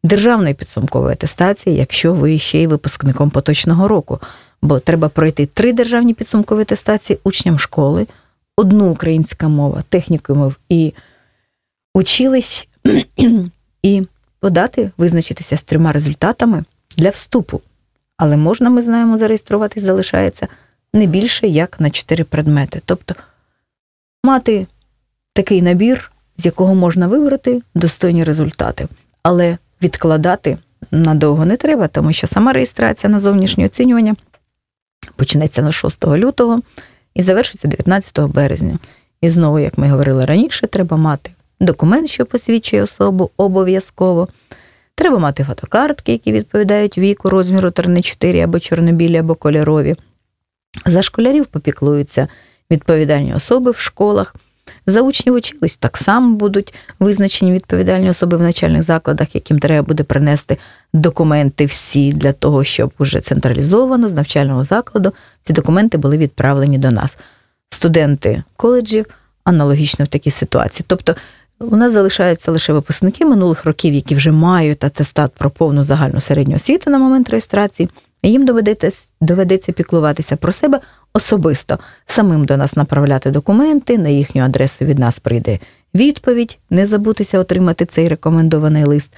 державної 0.04 0.54
підсумкової 0.54 1.12
атестації, 1.12 1.76
якщо 1.76 2.14
ви 2.14 2.38
ще 2.38 2.62
й 2.62 2.66
випускником 2.66 3.30
поточного 3.30 3.88
року. 3.88 4.18
Бо 4.62 4.78
треба 4.78 5.08
пройти 5.08 5.46
три 5.46 5.72
державні 5.72 6.14
підсумкові 6.14 6.60
атестації 6.60 7.18
учням 7.24 7.58
школи, 7.58 8.06
одну 8.56 8.90
українська 8.90 9.48
мова, 9.48 9.82
технікумів 9.88 10.56
і 10.68 10.92
училищ, 11.94 12.68
і 13.82 14.02
подати, 14.40 14.90
визначитися 14.98 15.56
з 15.56 15.62
трьома 15.62 15.92
результатами 15.92 16.64
для 16.96 17.10
вступу. 17.10 17.60
Але 18.16 18.36
можна, 18.36 18.70
ми 18.70 18.82
знаємо, 18.82 19.18
зареєструватись 19.18 19.82
залишається 19.82 20.48
не 20.92 21.06
більше 21.06 21.46
як 21.46 21.80
на 21.80 21.90
чотири 21.90 22.24
предмети. 22.24 22.82
Тобто 22.84 23.14
мати 24.24 24.66
такий 25.32 25.62
набір, 25.62 26.12
з 26.38 26.46
якого 26.46 26.74
можна 26.74 27.06
вибрати 27.06 27.62
достойні 27.74 28.24
результати. 28.24 28.88
Але 29.22 29.58
відкладати 29.82 30.58
надовго 30.90 31.44
не 31.44 31.56
треба, 31.56 31.88
тому 31.88 32.12
що 32.12 32.26
сама 32.26 32.52
реєстрація 32.52 33.10
на 33.10 33.20
зовнішнє 33.20 33.66
оцінювання 33.66 34.16
почнеться 35.16 35.62
на 35.62 35.72
6 35.72 36.06
лютого 36.06 36.60
і 37.14 37.22
завершиться 37.22 37.68
19 37.68 38.20
березня. 38.20 38.78
І 39.20 39.30
знову, 39.30 39.58
як 39.58 39.78
ми 39.78 39.90
говорили 39.90 40.24
раніше, 40.24 40.66
треба 40.66 40.96
мати 40.96 41.30
документ, 41.60 42.10
що 42.10 42.26
посвідчує 42.26 42.82
особу, 42.82 43.30
обов'язково. 43.36 44.28
Треба 44.94 45.18
мати 45.18 45.44
фотокартки, 45.44 46.12
які 46.12 46.32
відповідають 46.32 46.98
віку, 46.98 47.30
розміру 47.30 47.68
3-4 47.68 48.40
або 48.40 48.60
чорнобілі, 48.60 49.16
або 49.16 49.34
кольорові. 49.34 49.96
За 50.86 51.02
школярів 51.02 51.46
попіклуються 51.46 52.28
відповідальні 52.70 53.34
особи 53.34 53.70
в 53.70 53.78
школах. 53.78 54.34
За 54.86 55.02
учнів 55.02 55.34
училищ 55.34 55.76
так 55.76 55.96
само 55.96 56.36
будуть 56.36 56.74
визначені 57.00 57.52
відповідальні 57.52 58.10
особи 58.10 58.36
в 58.36 58.42
начальних 58.42 58.82
закладах, 58.82 59.34
яким 59.34 59.58
треба 59.58 59.86
буде 59.86 60.02
принести 60.02 60.58
документи 60.92 61.66
всі 61.66 62.12
для 62.12 62.32
того, 62.32 62.64
щоб 62.64 62.92
уже 62.98 63.20
централізовано 63.20 64.08
з 64.08 64.12
навчального 64.12 64.64
закладу 64.64 65.12
ці 65.44 65.52
документи 65.52 65.98
були 65.98 66.18
відправлені 66.18 66.78
до 66.78 66.90
нас. 66.90 67.18
Студенти 67.70 68.42
коледжів 68.56 69.06
аналогічно 69.44 70.04
в 70.04 70.08
такій 70.08 70.30
ситуації. 70.30 70.84
Тобто 70.88 71.14
у 71.60 71.76
нас 71.76 71.92
залишаються 71.92 72.52
лише 72.52 72.72
випускники 72.72 73.24
минулих 73.24 73.64
років, 73.64 73.94
які 73.94 74.14
вже 74.14 74.32
мають 74.32 74.84
атестат 74.84 75.32
про 75.32 75.50
повну 75.50 75.84
загальну 75.84 76.20
середню 76.20 76.56
освіту 76.56 76.90
на 76.90 76.98
момент 76.98 77.30
реєстрації, 77.30 77.88
і 78.22 78.30
їм 78.30 78.46
доведеться, 78.46 78.92
доведеться 79.20 79.72
піклуватися 79.72 80.36
про 80.36 80.52
себе 80.52 80.80
особисто, 81.12 81.78
самим 82.06 82.44
до 82.44 82.56
нас 82.56 82.76
направляти 82.76 83.30
документи, 83.30 83.98
на 83.98 84.08
їхню 84.08 84.42
адресу 84.42 84.84
від 84.84 84.98
нас 84.98 85.18
прийде 85.18 85.58
відповідь, 85.94 86.58
не 86.70 86.86
забутися 86.86 87.38
отримати 87.38 87.86
цей 87.86 88.08
рекомендований 88.08 88.84
лист. 88.84 89.12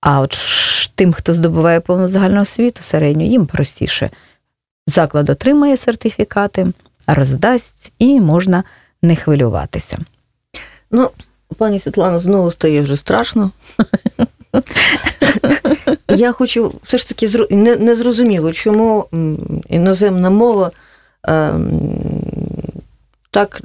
А 0.00 0.20
от 0.20 0.38
тим, 0.94 1.12
хто 1.12 1.34
здобуває 1.34 1.80
повну 1.80 2.08
загальну 2.08 2.40
освіту 2.40 2.82
середню, 2.82 3.26
їм 3.26 3.46
простіше. 3.46 4.10
Заклад 4.86 5.30
отримає 5.30 5.76
сертифікати, 5.76 6.66
роздасть 7.06 7.92
і 7.98 8.20
можна 8.20 8.64
не 9.02 9.16
хвилюватися. 9.16 9.98
Ну, 10.90 11.10
пані 11.54 11.80
Світлана, 11.80 12.18
знову 12.18 12.50
стає 12.50 12.80
вже 12.80 12.96
страшно. 12.96 13.50
Я 16.08 16.32
хочу 16.32 16.74
все 16.82 16.98
ж 16.98 17.08
таки 17.08 17.28
не, 17.50 17.76
не 17.76 17.96
зрозуміло, 17.96 18.52
чому 18.52 19.06
іноземна 19.68 20.30
мова 20.30 20.70
е, 21.28 21.54
так 23.30 23.60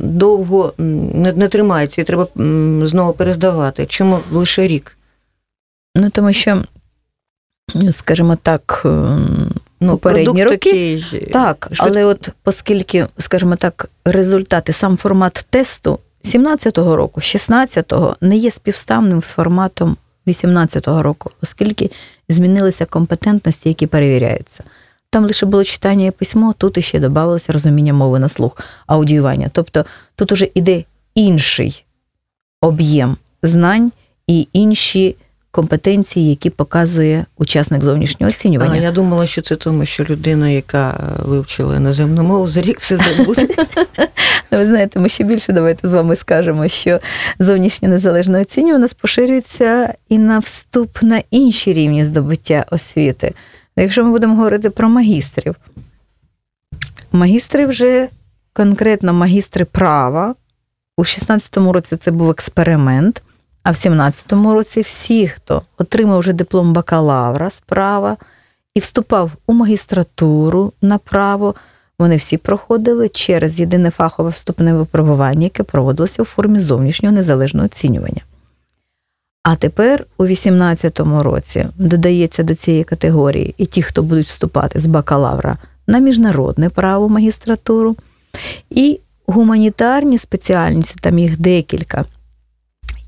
довго 0.00 0.72
не, 0.78 1.32
не 1.32 1.48
тримається 1.48 2.00
і 2.00 2.04
треба 2.04 2.26
знову 2.86 3.12
перездавати. 3.12 3.86
Чому 3.86 4.18
лише 4.32 4.66
рік? 4.66 4.96
Ну, 5.96 6.10
тому 6.10 6.32
що, 6.32 6.64
скажімо 7.90 8.38
так, 8.42 8.82
ну, 9.80 9.90
попередні 9.90 10.44
роки. 10.44 10.56
Такий, 10.56 11.28
так, 11.32 11.68
але 11.78 12.04
от 12.04 12.28
оскільки, 12.44 13.06
скажімо 13.18 13.56
так, 13.56 13.90
результати, 14.04 14.72
сам 14.72 14.96
формат 14.96 15.46
тесту 15.50 15.98
17-го 16.24 16.96
року, 16.96 17.20
16-го 17.20 18.16
не 18.20 18.36
є 18.36 18.50
співставним 18.50 19.22
з 19.22 19.28
форматом 19.28 19.96
18-го 20.26 21.02
року, 21.02 21.30
оскільки 21.42 21.90
змінилися 22.28 22.86
компетентності, 22.86 23.68
які 23.68 23.86
перевіряються. 23.86 24.64
Там 25.10 25.26
лише 25.26 25.46
було 25.46 25.64
читання 25.64 26.06
і 26.06 26.10
письмо, 26.10 26.54
тут 26.58 26.78
іще 26.78 26.98
додавалося 26.98 27.52
розуміння 27.52 27.92
мови 27.92 28.18
на 28.18 28.28
слух, 28.28 28.60
аудіювання. 28.86 29.50
Тобто 29.52 29.84
тут 30.16 30.32
уже 30.32 30.48
іде 30.54 30.84
інший 31.14 31.84
об'єм 32.60 33.16
знань 33.42 33.92
і 34.26 34.48
інші 34.52 35.16
компетенції, 35.50 36.30
які 36.30 36.50
показує 36.50 37.24
учасник 37.36 37.84
зовнішнього 37.84 38.30
оцінювання. 38.30 38.72
А 38.72 38.76
я 38.76 38.92
думала, 38.92 39.26
що 39.26 39.42
це 39.42 39.56
тому, 39.56 39.86
що 39.86 40.04
людина, 40.04 40.48
яка 40.48 41.14
вивчила 41.18 41.76
іноземну 41.76 42.22
мову, 42.22 42.48
за 42.48 42.62
рік 42.62 42.80
все 42.80 42.96
забуде. 42.96 43.46
Ну, 44.50 44.58
ви 44.58 44.66
знаєте, 44.66 45.00
ми 45.00 45.08
ще 45.08 45.24
більше 45.24 45.52
давайте 45.52 45.88
з 45.88 45.92
вами 45.92 46.16
скажемо, 46.16 46.68
що 46.68 47.00
зовнішнє 47.38 47.88
незалежне 47.88 48.40
оцінювання 48.40 48.86
поширюється 49.00 49.94
і 50.08 50.18
на 50.18 50.38
вступ 50.38 51.02
на 51.02 51.22
інші 51.30 51.72
рівні 51.72 52.04
здобуття 52.04 52.66
освіти. 52.70 53.34
Якщо 53.76 54.04
ми 54.04 54.10
будемо 54.10 54.34
говорити 54.34 54.70
про 54.70 54.88
магістрів, 54.88 55.56
магістри 57.12 57.66
вже 57.66 58.08
конкретно 58.52 59.12
магістри 59.12 59.64
права. 59.64 60.34
У 60.96 61.02
16-му 61.02 61.72
році 61.72 61.96
це 61.96 62.10
був 62.10 62.30
експеримент, 62.30 63.22
а 63.62 63.70
в 63.70 63.74
17-му 63.74 64.54
році 64.54 64.80
всі, 64.80 65.28
хто 65.28 65.62
отримав 65.78 66.18
вже 66.18 66.32
диплом 66.32 66.72
бакалавра 66.72 67.50
з 67.50 67.60
права 67.60 68.16
і 68.74 68.80
вступав 68.80 69.30
у 69.46 69.52
магістратуру 69.52 70.72
на 70.82 70.98
право, 70.98 71.54
вони 71.98 72.16
всі 72.16 72.36
проходили 72.36 73.08
через 73.08 73.60
єдине 73.60 73.90
фахове 73.90 74.30
вступне 74.30 74.74
випробування, 74.74 75.44
яке 75.44 75.62
проводилося 75.62 76.22
у 76.22 76.24
формі 76.24 76.60
зовнішнього 76.60 77.14
незалежного 77.14 77.66
оцінювання. 77.66 78.20
А 79.42 79.56
тепер 79.56 80.06
у 80.18 80.24
18-му 80.24 81.22
році 81.22 81.66
додається 81.76 82.42
до 82.42 82.54
цієї 82.54 82.84
категорії 82.84 83.54
і 83.58 83.66
ті, 83.66 83.82
хто 83.82 84.02
будуть 84.02 84.26
вступати 84.26 84.80
з 84.80 84.86
бакалавра 84.86 85.58
на 85.86 85.98
міжнародне 85.98 86.68
право 86.68 87.08
магістратуру, 87.08 87.96
і 88.70 89.00
гуманітарні 89.26 90.18
спеціальності, 90.18 90.94
там 91.00 91.18
їх 91.18 91.40
декілька, 91.40 92.04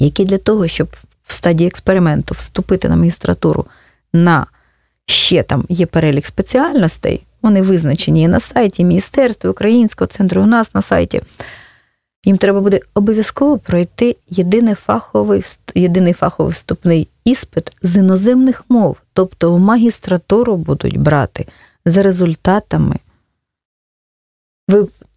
які 0.04 0.24
для 0.24 0.38
того, 0.38 0.68
щоб 0.68 0.88
в 1.26 1.34
стадії 1.34 1.68
експерименту 1.68 2.34
вступити 2.34 2.88
на 2.88 2.96
магістратуру 2.96 3.66
на 4.12 4.46
ще 5.06 5.42
там 5.42 5.64
є 5.68 5.86
перелік 5.86 6.26
спеціальностей, 6.26 7.22
вони 7.42 7.62
визначені 7.62 8.22
і 8.22 8.28
на 8.28 8.40
сайті 8.40 8.84
Міністерства 8.84 9.50
Українського 9.50 10.08
центру 10.08 10.42
у 10.42 10.46
нас 10.46 10.74
на 10.74 10.82
сайті. 10.82 11.20
Їм 12.24 12.36
треба 12.36 12.60
буде 12.60 12.80
обов'язково 12.94 13.58
пройти 13.58 14.16
єдиний 14.30 14.74
фаховий 14.74 15.44
єдиний 15.74 16.12
фаховий 16.12 16.52
вступний 16.52 17.08
іспит 17.24 17.72
з 17.82 17.96
іноземних 17.96 18.64
мов, 18.68 18.96
тобто 19.12 19.54
в 19.54 19.60
магістратуру 19.60 20.56
будуть 20.56 20.96
брати 20.96 21.46
за 21.84 22.02
результатами 22.02 22.96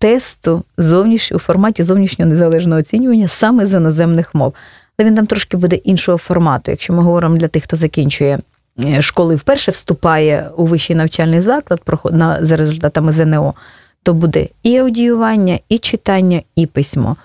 тесту 0.05 0.63
зовніш... 0.77 1.31
у 1.31 1.39
форматі 1.39 1.83
зовнішнього 1.83 2.31
незалежного 2.31 2.79
оцінювання 2.79 3.27
саме 3.27 3.65
з 3.65 3.73
іноземних 3.73 4.35
мов. 4.35 4.53
Але 4.97 5.07
він 5.07 5.15
там 5.15 5.25
трошки 5.25 5.57
буде 5.57 5.75
іншого 5.75 6.17
формату. 6.17 6.71
Якщо 6.71 6.93
ми 6.93 7.03
говоримо 7.03 7.37
для 7.37 7.47
тих, 7.47 7.63
хто 7.63 7.75
закінчує 7.75 8.39
е, 8.85 9.01
школи, 9.01 9.35
вперше 9.35 9.71
вступає 9.71 10.49
у 10.57 10.65
вищий 10.65 10.95
навчальний 10.95 11.41
заклад 11.41 11.81
за 12.41 12.55
результатами 12.55 13.11
ЗНО, 13.11 13.53
то 14.03 14.13
буде 14.13 14.47
і 14.63 14.77
аудіювання, 14.77 15.59
і 15.69 15.77
читання, 15.77 16.41
і 16.55 16.65
письмо. 16.65 17.15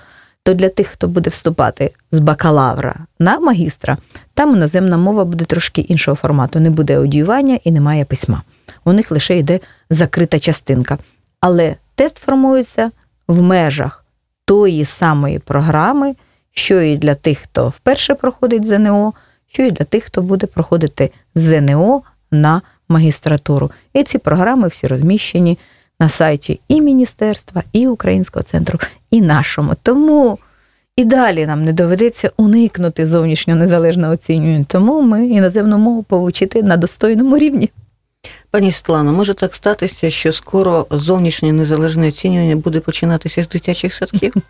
То 0.43 0.55
для 0.55 0.69
тих, 0.69 0.87
хто 0.87 1.09
буде 1.09 1.31
вступати 1.31 1.91
з 2.13 2.19
бакалавра 2.19 2.95
на 3.19 3.41
магістра, 3.41 3.97
там 4.35 4.57
іноземна 4.57 4.97
мова 4.97 5.25
буде 5.25 5.45
трошки 5.45 5.81
іншого 5.81 6.15
формату. 6.15 6.61
Не 6.61 6.71
буде 6.71 6.97
аудіювання 6.97 7.59
і 7.65 7.71
немає 7.71 8.05
письма. 8.05 8.43
У 8.85 8.93
них 8.93 9.11
лише 9.11 9.39
йде 9.39 9.61
закрита 9.91 10.39
частинка. 10.39 10.99
Але 11.41 11.77
тест 12.01 12.19
формується 12.19 12.91
в 13.29 13.43
межах 13.43 14.05
тої 14.45 14.85
самої 14.85 15.39
програми, 15.39 16.15
що 16.53 16.81
і 16.81 16.97
для 16.97 17.15
тих, 17.15 17.39
хто 17.39 17.69
вперше 17.69 18.15
проходить 18.15 18.67
ЗНО, 18.67 19.13
що 19.53 19.63
і 19.63 19.71
для 19.71 19.85
тих, 19.85 20.05
хто 20.05 20.23
буде 20.23 20.47
проходити 20.47 21.11
ЗНО 21.35 22.03
на 22.31 22.63
магістратуру. 22.89 23.71
І 23.93 24.03
ці 24.03 24.19
програми 24.19 24.69
всі 24.69 24.87
розміщені 24.87 25.59
на 26.01 26.09
сайті 26.09 26.61
і 26.69 26.81
Міністерства, 26.81 27.63
і 27.73 27.87
Українського 27.87 28.43
центру, 28.43 28.79
і 29.11 29.21
нашому. 29.21 29.73
Тому 29.83 30.39
і 30.97 31.05
далі 31.05 31.47
нам 31.47 31.65
не 31.65 31.73
доведеться 31.73 32.31
уникнути 32.37 33.07
зовнішнього 33.07 33.61
незалежного 33.61 34.13
оцінювання. 34.13 34.65
Тому 34.69 35.03
ми 35.03 35.27
іноземну 35.27 35.79
мову 35.79 36.03
повчити 36.03 36.63
на 36.63 36.77
достойному 36.77 37.39
рівні. 37.39 37.71
Пані 38.51 38.73
Світлано, 38.73 39.13
може 39.13 39.35
так 39.35 39.55
статися, 39.55 40.11
що 40.11 40.33
скоро 40.33 40.87
зовнішнє 40.91 41.53
незалежне 41.53 42.09
оцінювання 42.09 42.57
буде 42.57 42.81
починатися 42.81 43.45
з 43.45 43.49
дитячих 43.49 43.95
садків? 43.95 44.35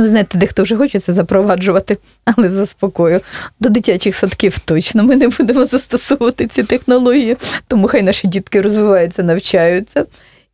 Ну, 0.00 0.08
знаєте, 0.08 0.38
дехто 0.38 0.62
вже 0.62 0.76
хоче 0.76 0.98
це 0.98 1.12
запроваджувати, 1.12 1.98
але 2.24 2.48
заспокою. 2.48 3.20
До 3.60 3.68
дитячих 3.68 4.14
садків 4.14 4.58
точно 4.58 5.04
ми 5.04 5.16
не 5.16 5.28
будемо 5.28 5.66
застосовувати 5.66 6.46
ці 6.46 6.62
технології, 6.62 7.36
тому 7.68 7.88
хай 7.88 8.02
наші 8.02 8.28
дітки 8.28 8.60
розвиваються, 8.60 9.22
навчаються 9.22 10.04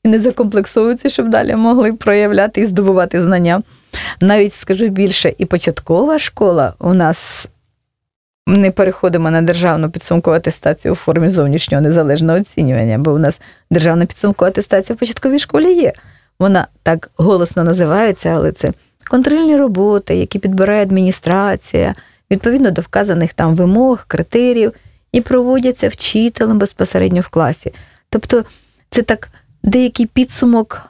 і 0.05 0.09
не 0.09 0.19
закомплексовуються, 0.19 1.09
щоб 1.09 1.29
далі 1.29 1.57
могли 1.57 1.93
проявляти 1.93 2.61
і 2.61 2.67
здобувати 2.67 3.21
знання. 3.21 3.63
Навіть 4.21 4.53
скажу 4.53 4.89
більше, 4.89 5.35
і 5.39 5.45
початкова 5.45 6.19
школа 6.19 6.75
у 6.79 6.95
нас 6.95 7.49
не 8.47 8.71
переходимо 8.71 9.31
на 9.31 9.43
державну 9.43 9.91
підсумкову 9.91 10.37
атестацію 10.37 10.93
у 10.93 10.97
формі 10.97 11.29
зовнішнього 11.29 11.83
незалежного 11.83 12.39
оцінювання, 12.39 12.99
бо 12.99 13.13
у 13.13 13.19
нас 13.19 13.41
державна 13.71 14.07
підсумкова 14.07 14.49
атестація 14.49 14.97
в 14.97 14.99
початковій 14.99 15.39
школі 15.39 15.75
є. 15.75 15.93
Вона 16.39 16.67
так 16.83 17.11
голосно 17.17 17.65
називається, 17.65 18.29
але 18.29 18.53
це 18.53 18.73
контрольні 19.11 19.57
роботи, 19.57 20.17
які 20.17 20.39
підбирає 20.39 20.83
адміністрація, 20.83 21.95
відповідно 22.31 22.71
до 22.71 22.83
вказаних 22.83 23.35
там 23.35 23.55
вимог, 23.55 24.05
критеріїв, 24.07 24.73
і 25.13 25.21
проводяться 25.21 25.89
вчителем 25.89 26.59
безпосередньо 26.59 27.21
в 27.21 27.29
класі. 27.29 27.73
Тобто 28.11 28.45
це 28.91 29.03
так 29.03 29.29
деякий 29.63 30.07
підсумок, 30.07 30.83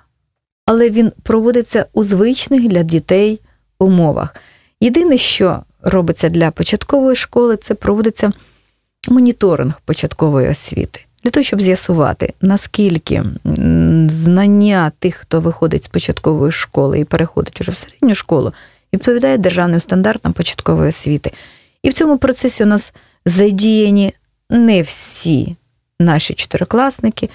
але 0.66 0.90
він 0.90 1.12
проводиться 1.22 1.86
у 1.92 2.04
звичних 2.04 2.68
для 2.68 2.82
дітей 2.82 3.40
умовах. 3.78 4.34
Єдине, 4.80 5.18
що 5.18 5.62
робиться 5.84 6.28
для 6.28 6.50
початкової 6.50 7.16
школи, 7.16 7.56
це 7.56 7.74
проводиться 7.74 8.32
моніторинг 9.08 9.80
початкової 9.84 10.48
освіти. 10.48 11.00
Для 11.24 11.30
того, 11.30 11.44
щоб 11.44 11.60
з'ясувати, 11.60 12.32
наскільки 12.40 13.22
знання 14.08 14.92
тих, 14.98 15.14
хто 15.14 15.40
виходить 15.40 15.84
з 15.84 15.86
початкової 15.86 16.52
школи 16.52 16.98
і 17.00 17.04
переходить 17.04 17.60
уже 17.60 17.72
в 17.72 17.76
середню 17.76 18.14
школу, 18.14 18.52
відповідає 18.92 19.38
державним 19.38 19.80
стандартам 19.80 20.32
початкової 20.32 20.88
освіти. 20.88 21.32
І 21.82 21.88
в 21.88 21.92
цьому 21.92 22.18
процесі 22.18 22.62
у 22.62 22.66
нас 22.66 22.92
задіяні 23.26 24.12
не 24.50 24.82
всі 24.82 25.56
наші 26.00 26.34
чотирикласники, 26.34 27.30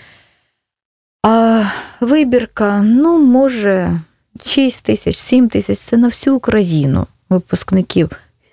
а 1.24 1.64
вибірка, 2.00 2.82
ну, 2.86 3.20
може, 3.20 4.00
6 4.44 4.84
тисяч, 4.84 5.18
7 5.18 5.50
тисяч 5.50 5.80
це 5.80 5.98
на 5.98 6.08
всю 6.08 6.36
Україну 6.36 7.08
випускників 7.30 8.10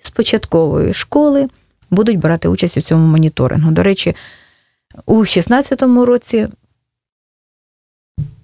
з 0.07 0.09
початкової 0.09 0.93
школи 0.93 1.47
будуть 1.89 2.19
брати 2.19 2.47
участь 2.47 2.77
у 2.77 2.81
цьому 2.81 3.07
моніторингу. 3.07 3.71
До 3.71 3.83
речі, 3.83 4.15
у 5.05 5.15
2016 5.15 5.81
році, 5.81 6.47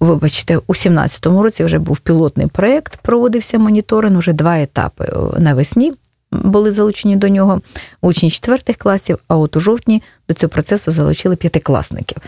вибачте, 0.00 0.56
у 0.56 0.60
2017 0.60 1.26
році 1.26 1.64
вже 1.64 1.78
був 1.78 1.98
пілотний 1.98 2.46
проєкт, 2.46 2.96
проводився 2.96 3.58
моніторинг, 3.58 4.18
вже 4.18 4.32
два 4.32 4.58
етапи 4.58 5.12
навесні. 5.38 5.92
Були 6.32 6.72
залучені 6.72 7.16
до 7.16 7.28
нього 7.28 7.60
учні 8.00 8.30
четвертих 8.30 8.76
класів, 8.76 9.18
а 9.28 9.36
от 9.36 9.56
у 9.56 9.60
жовтні 9.60 10.02
до 10.28 10.34
цього 10.34 10.50
процесу 10.50 10.92
залучили 10.92 11.36
п'ятикласників. 11.36 12.18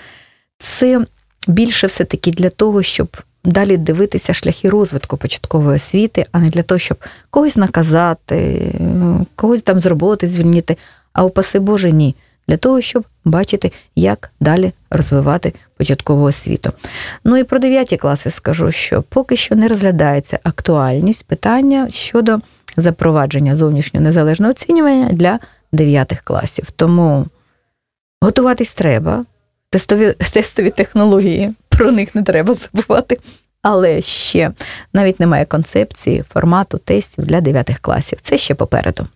Це 0.58 1.06
більше 1.48 1.86
все-таки 1.86 2.30
для 2.30 2.50
того, 2.50 2.82
щоб 2.82 3.16
далі 3.46 3.76
дивитися 3.76 4.34
шляхи 4.34 4.70
розвитку 4.70 5.16
початкової 5.16 5.76
освіти, 5.76 6.26
а 6.32 6.38
не 6.38 6.48
для 6.48 6.62
того, 6.62 6.78
щоб 6.78 6.98
когось 7.30 7.56
наказати, 7.56 8.72
когось 9.36 9.62
там 9.62 9.80
з 9.80 9.86
роботи 9.86 10.26
звільнити. 10.26 10.76
А 11.12 11.24
упаси 11.24 11.58
Боже, 11.58 11.92
ні. 11.92 12.14
Для 12.48 12.56
того, 12.56 12.80
щоб 12.80 13.04
бачити, 13.24 13.72
як 13.96 14.30
далі 14.40 14.72
розвивати 14.90 15.52
початкову 15.76 16.24
освіту. 16.24 16.72
Ну 17.24 17.36
і 17.36 17.44
про 17.44 17.58
9 17.58 18.00
класи 18.00 18.30
скажу, 18.30 18.72
що 18.72 19.02
поки 19.02 19.36
що 19.36 19.54
не 19.54 19.68
розглядається 19.68 20.38
актуальність 20.42 21.24
питання 21.24 21.88
щодо 21.90 22.40
запровадження 22.76 23.56
зовнішнього 23.56 24.04
незалежного 24.04 24.50
оцінювання 24.50 25.08
для 25.12 25.38
9 25.72 26.14
класів. 26.24 26.70
Тому 26.70 27.26
готуватись 28.20 28.74
треба, 28.74 29.24
тестові, 29.70 30.12
тестові 30.32 30.70
технології 30.70 31.54
про 31.76 31.90
них 31.92 32.14
не 32.14 32.22
треба 32.22 32.54
забувати. 32.54 33.18
Але 33.62 34.02
ще 34.02 34.50
навіть 34.92 35.20
немає 35.20 35.44
концепції 35.44 36.24
формату 36.32 36.78
тестів 36.78 37.26
для 37.26 37.40
9 37.40 37.78
класів. 37.80 38.18
Це 38.22 38.38
ще 38.38 38.54
попереду. 38.54 39.06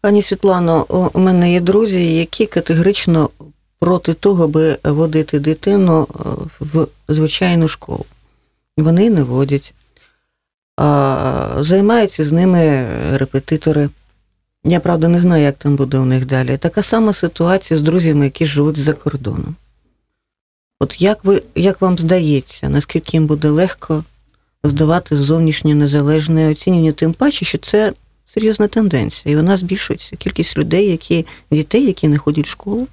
Пані 0.00 0.22
Світлано, 0.22 0.86
у- 0.88 1.18
у 1.18 1.20
мене 1.20 1.52
є 1.52 1.60
друзі, 1.60 2.14
які 2.14 2.46
категорично 2.46 3.30
проти 3.80 4.14
того, 4.14 4.44
аби 4.44 4.78
водити 4.84 5.38
дитину 5.38 6.08
е, 6.10 6.28
в 6.60 6.86
звичайну 7.08 7.68
школу. 7.68 8.04
Вони 8.76 9.10
не 9.10 9.22
водять. 9.22 9.74
А, 10.76 11.56
займаються 11.60 12.24
з 12.24 12.32
ними 12.32 12.86
репетитори. 13.16 13.88
Я 14.64 14.80
правда 14.80 15.08
не 15.08 15.20
знаю, 15.20 15.42
як 15.44 15.56
там 15.58 15.76
буде 15.76 15.98
у 15.98 16.04
них 16.04 16.26
далі. 16.26 16.56
Така 16.56 16.82
сама 16.82 17.12
ситуація 17.12 17.78
з 17.80 17.82
друзями, 17.82 18.24
які 18.24 18.46
живуть 18.46 18.78
за 18.78 18.92
кордоном. 18.92 19.56
От 20.84 21.00
як 21.00 21.24
ви 21.24 21.42
як 21.54 21.80
вам 21.80 21.98
здається, 21.98 22.68
наскільки 22.68 23.16
їм 23.16 23.26
буде 23.26 23.48
легко 23.48 24.04
здавати 24.64 25.16
зовнішнє 25.16 25.74
незалежне 25.74 26.50
оцінювання, 26.50 26.92
тим 26.92 27.12
паче, 27.12 27.44
що 27.44 27.58
це 27.58 27.92
серйозна 28.26 28.68
тенденція, 28.68 29.32
і 29.32 29.36
вона 29.36 29.56
збільшується. 29.56 30.16
Кількість 30.16 30.56
людей, 30.56 30.90
які 30.90 31.26
дітей, 31.50 31.86
які 31.86 32.08
не 32.08 32.18
ходять 32.18 32.46
в 32.46 32.48
школу, 32.48 32.86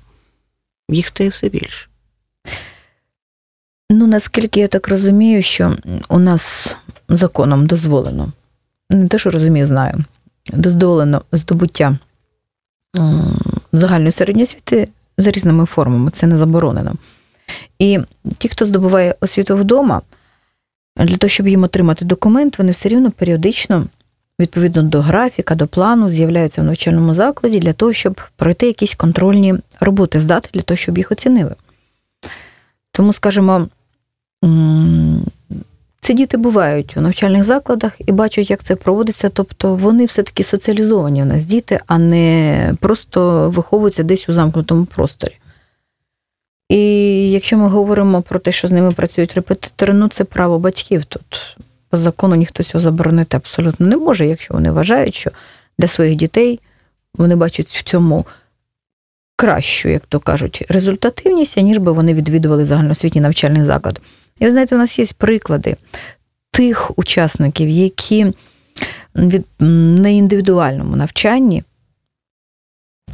їх 0.89 1.08
стає 1.08 1.30
все 1.30 1.49
більше. 1.49 1.88
Ну, 3.91 4.08
наскільки 4.08 4.60
я 4.60 4.67
так 4.67 4.88
розумію, 4.88 5.41
що 5.43 5.77
у 6.10 6.19
нас 6.19 6.75
законом 7.10 7.67
дозволено, 7.67 8.32
не 8.89 9.08
те, 9.08 9.19
що 9.19 9.30
розумію, 9.30 9.67
знаю, 9.67 9.95
дозволено 10.54 11.21
здобуття 11.32 11.97
загальної 13.73 14.12
середньої 14.12 14.43
освіти 14.43 14.88
за 15.17 15.32
різними 15.32 15.65
формами, 15.65 16.12
це 16.12 16.27
не 16.27 16.38
заборонено. 16.38 16.95
І 17.82 18.00
ті, 18.38 18.48
хто 18.48 18.65
здобуває 18.65 19.15
освіту 19.22 19.56
вдома, 19.58 20.02
для 20.96 21.17
того, 21.17 21.30
щоб 21.30 21.48
їм 21.48 21.63
отримати 21.63 22.06
документ, 22.06 22.58
вони 22.58 22.72
все 22.72 22.89
рівно 22.89 23.12
періодично, 23.12 23.86
відповідно 24.39 24.84
до 24.84 25.02
графіка, 25.02 25.56
до 25.56 25.67
плану, 25.67 26.10
з'являються 26.10 26.62
в 26.62 26.65
навчальному 26.65 27.13
закладі 27.13 27.60
для 27.60 27.74
того, 27.74 27.94
щоб 27.94 28.22
пройти 28.36 28.67
якісь 28.67 28.96
контрольні 28.96 29.56
роботи, 29.80 30.20
здати 30.20 30.50
для 30.54 30.62
того, 30.62 30.76
щоб 30.78 30.98
їх 30.98 31.12
оцінили. 31.12 31.56
Тому, 32.91 33.13
скажімо, 33.13 33.67
ці 36.02 36.13
діти 36.13 36.38
бувають 36.38 36.98
у 36.98 37.02
навчальних 37.02 37.44
закладах 37.44 37.94
і 38.00 38.12
бачать, 38.12 38.50
як 38.50 38.63
це 38.63 38.76
проводиться. 38.76 39.30
Тобто 39.30 39.76
вони 39.76 40.06
все-таки 40.06 40.44
соціалізовані 40.44 41.22
у 41.22 41.26
нас 41.26 41.46
діти, 41.46 41.80
а 41.88 41.98
не 41.98 42.74
просто 42.80 43.50
виховуються 43.50 44.04
десь 44.04 44.30
у 44.30 44.34
замкнутому 44.34 44.86
просторі. 44.86 45.40
І 46.71 47.31
якщо 47.31 47.57
ми 47.57 47.67
говоримо 47.67 48.21
про 48.21 48.39
те, 48.39 48.51
що 48.51 48.67
з 48.67 48.71
ними 48.71 48.91
працюють 48.91 49.34
репетитори, 49.34 49.93
ну 49.93 50.07
це 50.07 50.23
право 50.23 50.60
батьків. 50.60 51.05
Тут 51.05 51.57
по 51.89 51.97
закону 51.97 52.36
ніхто 52.36 52.63
цього 52.63 52.81
заборонити 52.81 53.38
абсолютно 53.38 53.88
не 53.88 53.97
може, 53.97 54.27
якщо 54.27 54.53
вони 54.53 54.71
вважають, 54.71 55.15
що 55.15 55.31
для 55.79 55.88
своїх 55.88 56.15
дітей 56.15 56.60
вони 57.15 57.36
бачать 57.36 57.67
в 57.67 57.84
цьому 57.84 58.25
кращу, 59.36 59.89
як 59.89 60.03
то 60.05 60.19
кажуть, 60.19 60.65
результативність, 60.69 61.57
аніж 61.57 61.77
би 61.77 61.91
вони 61.91 62.13
відвідували 62.13 62.65
загальноосвітній 62.65 63.21
навчальний 63.21 63.65
заклад. 63.65 64.01
І 64.39 64.45
ви 64.45 64.51
знаєте, 64.51 64.75
у 64.75 64.77
нас 64.77 64.99
є 64.99 65.05
приклади 65.17 65.75
тих 66.51 66.97
учасників, 66.99 67.69
які 67.69 68.34
від 69.15 69.45
на 69.60 70.10
індивідуальному 70.10 70.95
навчанні 70.95 71.63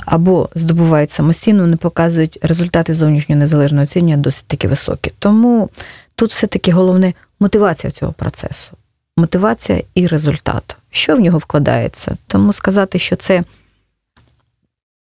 або 0.06 0.50
здобувають 0.56 1.12
самостійно, 1.12 1.62
вони 1.62 1.76
показують 1.76 2.40
результати 2.42 2.94
зовнішнього 2.94 3.40
незалежного 3.40 3.84
оцінювання 3.84 4.18
досить 4.18 4.46
таки 4.46 4.68
високі. 4.68 5.12
Тому 5.20 5.70
тут 6.16 6.30
все-таки 6.30 6.72
головне 6.72 7.14
мотивація 7.40 7.92
цього 7.92 8.14
процесу. 8.14 8.72
Мотивація 9.18 9.82
і 9.94 10.08
результат. 10.08 10.78
Що 10.92 11.16
в 11.16 11.20
нього 11.20 11.38
вкладається? 11.38 12.18
Тому 12.28 12.54
сказати, 12.54 13.00
що 13.00 13.16
це 13.16 13.44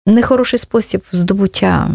нехороший 0.06 0.58
спосіб 0.58 1.02
здобуття. 1.12 1.90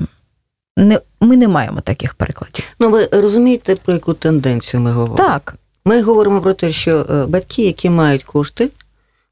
Не, 0.77 0.99
ми 1.21 1.37
не 1.37 1.47
маємо 1.47 1.81
таких 1.81 2.13
прикладів. 2.13 2.63
Ну, 2.79 2.89
ви 2.89 3.09
розумієте, 3.11 3.75
про 3.75 3.93
яку 3.93 4.13
тенденцію 4.13 4.81
ми 4.81 4.91
говоримо? 4.91 5.29
Так, 5.29 5.55
Ми 5.85 6.01
говоримо 6.01 6.41
про 6.41 6.53
те, 6.53 6.71
що 6.71 7.07
е, 7.09 7.25
батьки, 7.25 7.65
які 7.65 7.89
мають 7.89 8.23
кошти, 8.23 8.69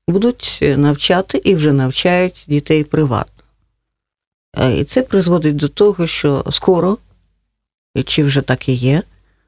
будуть 0.08 0.60
навчати 0.62 1.38
і 1.38 1.56
вже 1.56 1.71
навчають 1.71 2.45
дітей 2.47 2.84
приватно. 2.84 3.35
Е, 4.58 4.78
І 4.78 4.84
це 4.84 5.02
призводить 5.02 5.56
до 5.56 5.70
того, 5.70 6.08
що 6.08 6.46
скоро, 6.52 6.98
чи 8.06 8.24
вже 8.24 8.41
так 8.41 8.70
і 8.70 8.74
є, 8.74 9.04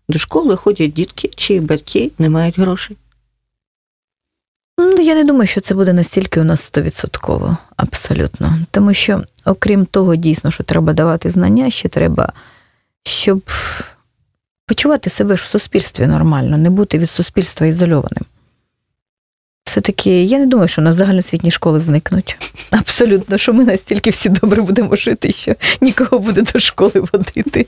до 0.10 0.20
школи 0.20 0.56
ходять 0.56 0.94
дітки, 0.94 1.30
чиї 1.36 1.60
батьки 1.60 2.12
не 2.20 2.30
мають 2.30 2.60
грошей. 2.60 2.98
Ну, 4.80 5.02
я 5.02 5.16
не 5.16 5.24
думаю, 5.24 5.48
що 5.48 5.62
це 5.62 5.76
буде 5.76 5.94
настільки 5.94 6.42
у 6.42 6.44
нас 6.44 6.62
стовідсотково, 6.62 7.58
абсолютно. 7.76 8.58
Тому 8.72 8.94
що, 8.94 9.24
окрім 9.46 9.86
того, 9.86 10.16
дійсно, 10.16 10.52
що 10.52 10.64
треба 10.64 10.94
давати 10.94 11.30
знання, 11.30 11.70
ще 11.70 11.90
треба, 11.90 12.34
щоб 13.04 13.42
почувати 14.66 15.10
себе 15.10 15.36
в 15.36 15.40
суспільстві 15.40 16.08
нормально, 16.08 16.58
не 16.58 16.70
бути 16.70 16.98
від 16.98 17.10
суспільства 17.10 17.68
ізольованим. 17.68 18.26
Все-таки 19.68 20.24
я 20.24 20.40
не 20.40 20.46
думаю, 20.46 20.68
що 20.68 20.82
у 20.82 20.84
нас 20.84 20.96
загальноосвітні 20.96 21.52
школи 21.52 21.80
зникнуть. 21.80 22.38
Абсолютно, 22.72 23.38
що 23.38 23.54
ми 23.54 23.66
настільки 23.66 24.10
всі 24.10 24.30
добре 24.30 24.62
будемо 24.62 24.96
жити, 24.96 25.32
що 25.32 25.56
нікого 25.82 26.20
буде 26.20 26.42
до 26.54 26.60
школи 26.60 26.92
водити. 26.96 27.66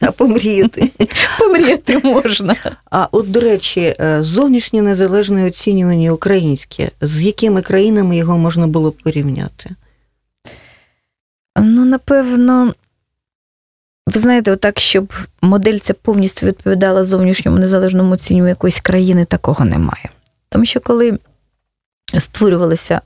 А 0.00 0.10
помріяти. 0.10 0.90
Помріяти 1.38 2.00
можна. 2.04 2.56
А 2.90 3.08
от, 3.12 3.30
до 3.30 3.40
речі, 3.40 3.94
е, 4.00 4.22
зовнішнє 4.22 4.82
незалежне 4.82 5.46
оцінювання 5.46 6.12
українське, 6.12 6.90
з 7.00 7.22
якими 7.22 7.62
країнами 7.62 8.16
його 8.16 8.38
можна 8.38 8.66
було 8.66 8.90
б 8.90 8.96
порівняти? 9.04 9.70
Ну, 11.58 11.84
напевно, 11.84 12.74
ви 14.06 14.20
знаєте, 14.20 14.52
отак, 14.52 14.80
щоб 14.80 15.12
модель 15.42 15.78
ця 15.78 15.94
повністю 15.94 16.46
відповідала 16.46 17.04
зовнішньому 17.04 17.58
незалежному 17.58 18.14
оцінюванню 18.14 18.48
якоїсь 18.48 18.80
країни, 18.80 19.24
такого 19.24 19.64
немає. 19.64 20.10
Тому 20.52 20.64
що 20.64 20.80
коли 20.80 21.18
створювалася 22.18 23.00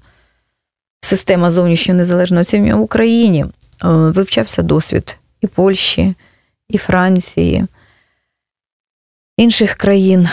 система 1.00 1.50
зовнішнього 1.50 1.98
незалежного 1.98 2.40
оцінювання 2.40 2.76
в 2.76 2.80
Україні, 2.80 3.44
е, 3.44 3.48
вивчався 3.88 4.62
досвід 4.62 5.18
і 5.40 5.46
Польщі, 5.46 6.14
і 6.68 6.78
Франції, 6.78 7.66
інших 9.36 9.74
країн. 9.74 10.28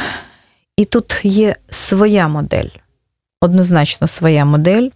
І 0.78 0.86
тут 0.86 1.20
є 1.24 1.56
своя 1.70 2.28
модель, 2.28 2.70
однозначно 3.42 4.08
своя 4.08 4.46
модель, 4.46 4.90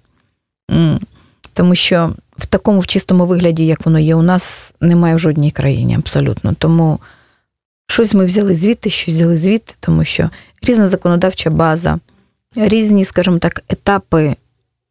тому 1.53 1.75
що 1.75 2.13
в 2.37 2.45
такому 2.45 2.79
в 2.79 2.87
чистому 2.87 3.25
вигляді, 3.25 3.65
як 3.65 3.85
воно 3.85 3.99
є 3.99 4.15
у 4.15 4.21
нас, 4.21 4.71
немає 4.81 5.15
в 5.15 5.19
жодній 5.19 5.51
країні 5.51 5.95
абсолютно. 5.95 6.53
Тому 6.53 6.99
щось 7.87 8.13
ми 8.13 8.25
взяли 8.25 8.55
звідти, 8.55 8.89
щось 8.89 9.13
взяли 9.13 9.37
звідти, 9.37 9.73
тому 9.79 10.05
що 10.05 10.29
різна 10.61 10.87
законодавча 10.87 11.49
база, 11.49 11.99
різні, 12.55 13.05
скажімо 13.05 13.37
так, 13.37 13.63
етапи 13.69 14.35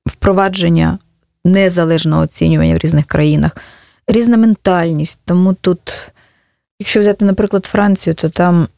впровадження 0.07 0.99
незалежного 1.45 2.23
оцінювання 2.23 2.75
в 2.75 2.79
різних 2.79 3.07
країнах, 3.07 3.57
різна 4.07 4.37
ментальність. 4.37 5.21
Тому 5.25 5.55
тут, 5.55 6.11
якщо 6.79 7.01
взяти, 7.01 7.25
наприклад, 7.25 7.65
Францію, 7.65 8.15
то 8.15 8.29
там 8.29 8.69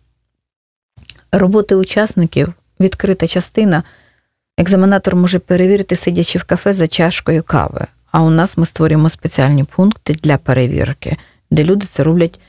роботи 1.33 1.75
учасників, 1.75 2.53
відкрита 2.81 3.27
частина, 3.27 3.83
екзаменатор 4.59 5.17
може 5.17 5.39
перевірити, 5.39 5.97
сидячи 5.97 6.39
в 6.39 6.45
кафе 6.45 6.73
за 6.73 6.87
чашкою 6.87 7.43
кави. 7.43 7.87
А 8.13 8.23
у 8.23 8.31
нас 8.31 8.57
ми 8.59 8.67
створюємо 8.67 9.09
спеціальні 9.09 9.65
пункти 9.65 10.15
для 10.23 10.39
перевірки, 10.39 11.17
де 11.51 11.65
люди 11.65 11.87
це 11.93 12.03
роблять 12.03 12.41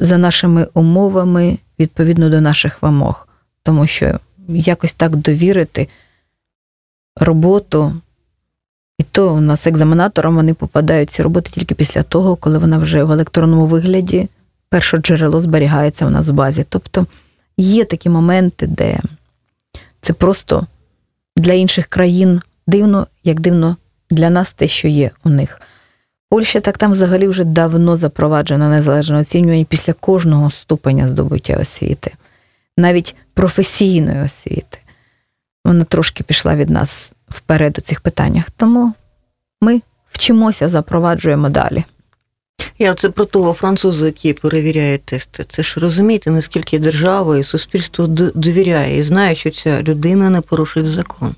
за 0.00 0.18
нашими 0.18 0.66
умовами 0.74 1.58
відповідно 1.78 2.30
до 2.30 2.40
наших 2.40 2.82
вимог. 2.82 3.28
Тому 3.62 3.86
що 3.86 4.18
якось 4.48 4.94
так 4.94 5.16
довірити 5.16 5.88
роботу, 7.16 7.94
і 8.98 9.02
то 9.02 9.34
у 9.34 9.40
нас 9.40 9.66
екзаменаторам 9.66 10.36
вони 10.36 10.54
попадають 10.54 11.10
ці 11.10 11.22
роботи 11.22 11.50
тільки 11.50 11.74
після 11.74 12.02
того, 12.02 12.36
коли 12.36 12.58
вона 12.58 12.78
вже 12.78 13.04
в 13.04 13.12
електронному 13.12 13.66
вигляді, 13.66 14.28
перше 14.68 14.96
джерело 14.98 15.40
зберігається 15.40 16.06
у 16.06 16.10
нас 16.10 16.28
в 16.28 16.32
базі. 16.32 16.66
Тобто 16.68 17.06
є 17.56 17.84
такі 17.84 18.08
моменти, 18.08 18.66
де 18.66 19.00
це 20.00 20.12
просто 20.12 20.66
для 21.36 21.52
інших 21.52 21.86
країн 21.86 22.40
дивно, 22.66 23.06
як 23.24 23.40
дивно 23.40 23.76
для 24.10 24.30
нас 24.30 24.52
те, 24.52 24.68
що 24.68 24.88
є 24.88 25.10
у 25.24 25.30
них. 25.30 25.60
Польща 26.30 26.60
так 26.60 26.78
там 26.78 26.92
взагалі 26.92 27.28
вже 27.28 27.44
давно 27.44 27.96
запроваджено 27.96 28.68
незалежне 28.68 29.20
оцінювання 29.20 29.64
після 29.64 29.92
кожного 29.92 30.50
ступеня 30.50 31.08
здобуття 31.08 31.56
освіти, 31.60 32.12
навіть 32.76 33.14
професійної 33.34 34.24
освіти. 34.24 34.78
Вона 35.64 35.84
трошки 35.84 36.24
пішла 36.24 36.56
від 36.56 36.70
нас 36.70 37.12
вперед 37.28 37.78
у 37.78 37.80
цих 37.80 38.00
питаннях. 38.00 38.50
Тому 38.56 38.92
ми 39.60 39.80
вчимося, 40.10 40.68
запроваджуємо 40.68 41.48
далі. 41.48 41.84
Я 42.78 42.94
це 42.94 43.10
про 43.10 43.24
того 43.24 43.52
француза, 43.52 44.06
який 44.06 44.32
перевіряє 44.32 44.98
тести. 44.98 45.46
Це 45.48 45.62
ж 45.62 45.80
розумієте, 45.80 46.30
наскільки 46.30 46.78
держава 46.78 47.38
і 47.38 47.44
суспільство 47.44 48.06
довіряє 48.34 48.98
і 48.98 49.02
знає, 49.02 49.34
що 49.34 49.50
ця 49.50 49.82
людина 49.82 50.30
не 50.30 50.40
порушить 50.40 50.86
закон. 50.86 51.34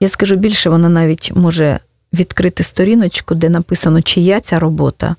Я 0.00 0.08
скажу 0.08 0.36
більше, 0.36 0.70
вона 0.70 0.88
навіть 0.88 1.32
може 1.34 1.80
відкрити 2.12 2.62
сторіночку, 2.62 3.34
де 3.34 3.48
написано, 3.48 4.02
чия 4.02 4.40
ця 4.40 4.58
робота, 4.58 5.16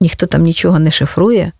ніхто 0.00 0.26
там 0.26 0.42
нічого 0.42 0.78
не 0.78 0.90
шифрує, 0.90 1.52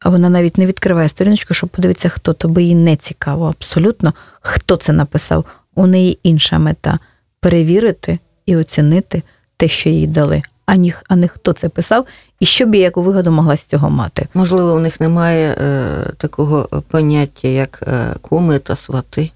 а 0.00 0.08
вона 0.08 0.28
навіть 0.28 0.58
не 0.58 0.66
відкриває 0.66 1.08
сторіночку, 1.08 1.54
щоб 1.54 1.70
подивитися, 1.70 2.08
хто 2.08 2.32
тобі 2.32 2.64
їй 2.64 2.74
не 2.74 2.96
цікаво 2.96 3.48
абсолютно, 3.48 4.14
хто 4.40 4.76
це 4.76 4.92
написав. 4.92 5.44
У 5.74 5.86
неї 5.86 6.18
інша 6.22 6.58
мета 6.58 6.98
перевірити 7.40 8.18
і 8.46 8.56
оцінити 8.56 9.22
те, 9.56 9.68
що 9.68 9.88
їй 9.88 10.06
дали, 10.06 10.42
а 10.68 10.76
ні, 10.76 10.94
хто 11.28 11.52
це 11.52 11.68
писав, 11.68 12.06
і 12.40 12.46
що 12.46 12.66
б 12.66 12.74
я 12.74 12.80
яку 12.80 13.02
вигоду 13.02 13.30
могла 13.30 13.56
з 13.56 13.62
цього 13.62 13.90
мати. 13.90 14.28
Можливо, 14.34 14.74
у 14.74 14.78
них 14.78 15.00
немає 15.00 15.56
е, 15.60 16.12
такого 16.16 16.82
поняття, 16.88 17.48
як 17.48 17.82
е, 17.86 18.14
куми 18.20 18.58
та 18.58 18.76
свати. 18.76 19.30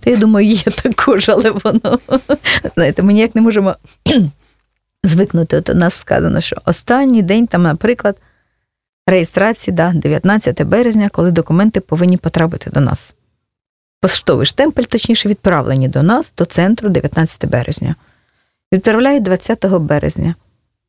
Та 0.00 0.10
я 0.10 0.16
думаю, 0.16 0.46
є 0.46 0.62
також, 0.62 1.28
але 1.28 1.50
воно 1.50 1.98
знаєте, 2.74 3.02
ми 3.02 3.12
ніяк 3.12 3.34
не 3.34 3.40
можемо 3.40 3.76
звикнути. 5.04 5.56
От 5.56 5.70
у 5.70 5.74
нас 5.74 5.94
сказано, 5.94 6.40
що 6.40 6.56
останній 6.64 7.22
день, 7.22 7.46
там, 7.46 7.62
наприклад, 7.62 8.16
реєстрації, 9.06 9.74
да, 9.74 9.92
19 9.94 10.62
березня, 10.62 11.08
коли 11.12 11.30
документи 11.30 11.80
повинні 11.80 12.16
потрапити 12.16 12.70
до 12.70 12.80
нас. 12.80 13.14
Поштовий 14.00 14.46
штемпель, 14.46 14.84
точніше, 14.84 15.28
відправлені 15.28 15.88
до 15.88 16.02
нас, 16.02 16.32
до 16.38 16.44
центру 16.44 16.88
19 16.88 17.50
березня. 17.50 17.94
Відправляють 18.72 19.22
20 19.22 19.66
березня. 19.66 20.34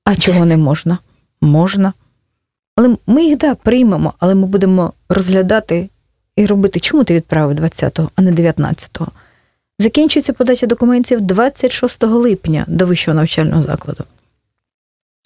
А 0.06 0.16
чого 0.16 0.46
не 0.46 0.58
можна? 0.58 0.98
Можна. 1.42 1.94
Але 2.76 2.98
ми 3.08 3.26
їх 3.26 3.38
да, 3.38 3.56
приймемо, 3.56 4.14
але 4.20 4.36
ми 4.36 4.48
будемо 4.48 4.94
розглядати 5.10 5.90
і 6.36 6.46
робити, 6.46 6.80
чому 6.80 7.04
ти 7.04 7.14
відправив 7.14 7.58
20-го, 7.58 8.10
а 8.16 8.22
не 8.22 8.32
19-го. 8.32 9.08
Закінчується 9.80 10.34
подача 10.34 10.68
документів 10.68 11.22
26 11.22 12.04
липня 12.04 12.66
до 12.68 12.86
вищого 12.86 13.16
навчального 13.16 13.64
закладу. 13.64 14.04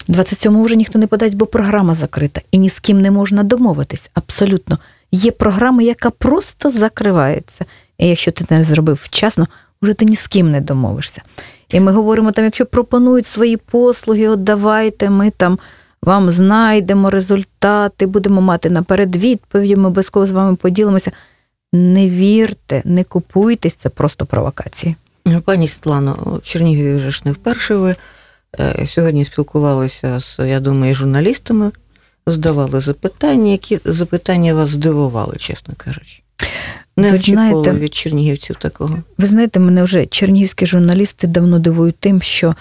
27-го 0.08 0.62
вже 0.62 0.76
ніхто 0.76 0.98
не 0.98 1.06
подасть, 1.06 1.36
бо 1.36 1.46
програма 1.46 1.94
закрита, 1.94 2.40
і 2.50 2.58
ні 2.58 2.70
з 2.70 2.80
ким 2.80 3.00
не 3.00 3.10
можна 3.10 3.42
домовитись. 3.42 4.10
Абсолютно. 4.14 4.78
Є 5.12 5.30
програма, 5.30 5.82
яка 5.82 6.10
просто 6.10 6.70
закривається. 6.70 7.64
І 7.98 8.08
якщо 8.08 8.32
ти 8.32 8.44
не 8.50 8.64
зробив 8.64 9.00
вчасно, 9.02 9.46
вже 9.82 9.92
ти 9.92 10.04
ні 10.04 10.16
з 10.16 10.26
ким 10.26 10.50
не 10.50 10.60
домовишся. 10.60 11.22
І 11.68 11.80
ми 11.80 11.92
говоримо 11.92 12.32
там, 12.32 12.44
якщо 12.44 12.66
пропонують 12.66 13.26
свої 13.26 13.56
послуги, 13.56 14.28
от 14.28 14.44
давайте, 14.44 15.10
ми 15.10 15.30
там 15.30 15.58
вам 16.02 16.30
знайдемо 16.30 17.10
результати, 17.10 18.06
будемо 18.06 18.40
мати 18.40 18.70
наперед 18.70 19.16
відповіді, 19.16 19.76
ми 19.76 19.86
обов'язково 19.86 20.26
з 20.26 20.30
вами 20.30 20.56
поділимося. 20.56 21.12
Не 21.72 22.08
вірте, 22.08 22.82
не 22.84 23.04
купуйтесь, 23.04 23.74
це 23.74 23.88
просто 23.88 24.26
провокації. 24.26 24.96
Пані 25.44 25.68
Світлано, 25.68 26.40
в 26.42 26.46
Чернігові 26.46 26.94
вже 26.94 27.10
ж 27.10 27.22
не 27.24 27.32
вперше 27.32 27.74
ви 27.74 27.94
е, 28.60 28.86
сьогодні 28.86 29.24
спілкувалися 29.24 30.20
з, 30.20 30.48
я 30.48 30.60
думаю, 30.60 30.94
журналістами, 30.94 31.70
задавали 32.26 32.80
запитання, 32.80 33.52
які 33.52 33.80
запитання 33.84 34.54
вас 34.54 34.68
здивували, 34.68 35.36
чесно 35.36 35.74
кажучи. 35.76 36.22
Не 36.98 37.10
Ви 37.10 37.16
очікували 37.16 37.62
знаєте- 37.62 37.84
від 37.84 37.94
чернігівців 37.94 38.56
такого. 38.56 38.98
Ви 39.18 39.26
знаєте, 39.26 39.60
мене 39.60 39.82
вже 39.82 40.06
чернігівські 40.06 40.66
журналісти 40.66 41.26
давно 41.26 41.58
дивують 41.58 41.96
тим, 41.96 42.22
що 42.22 42.54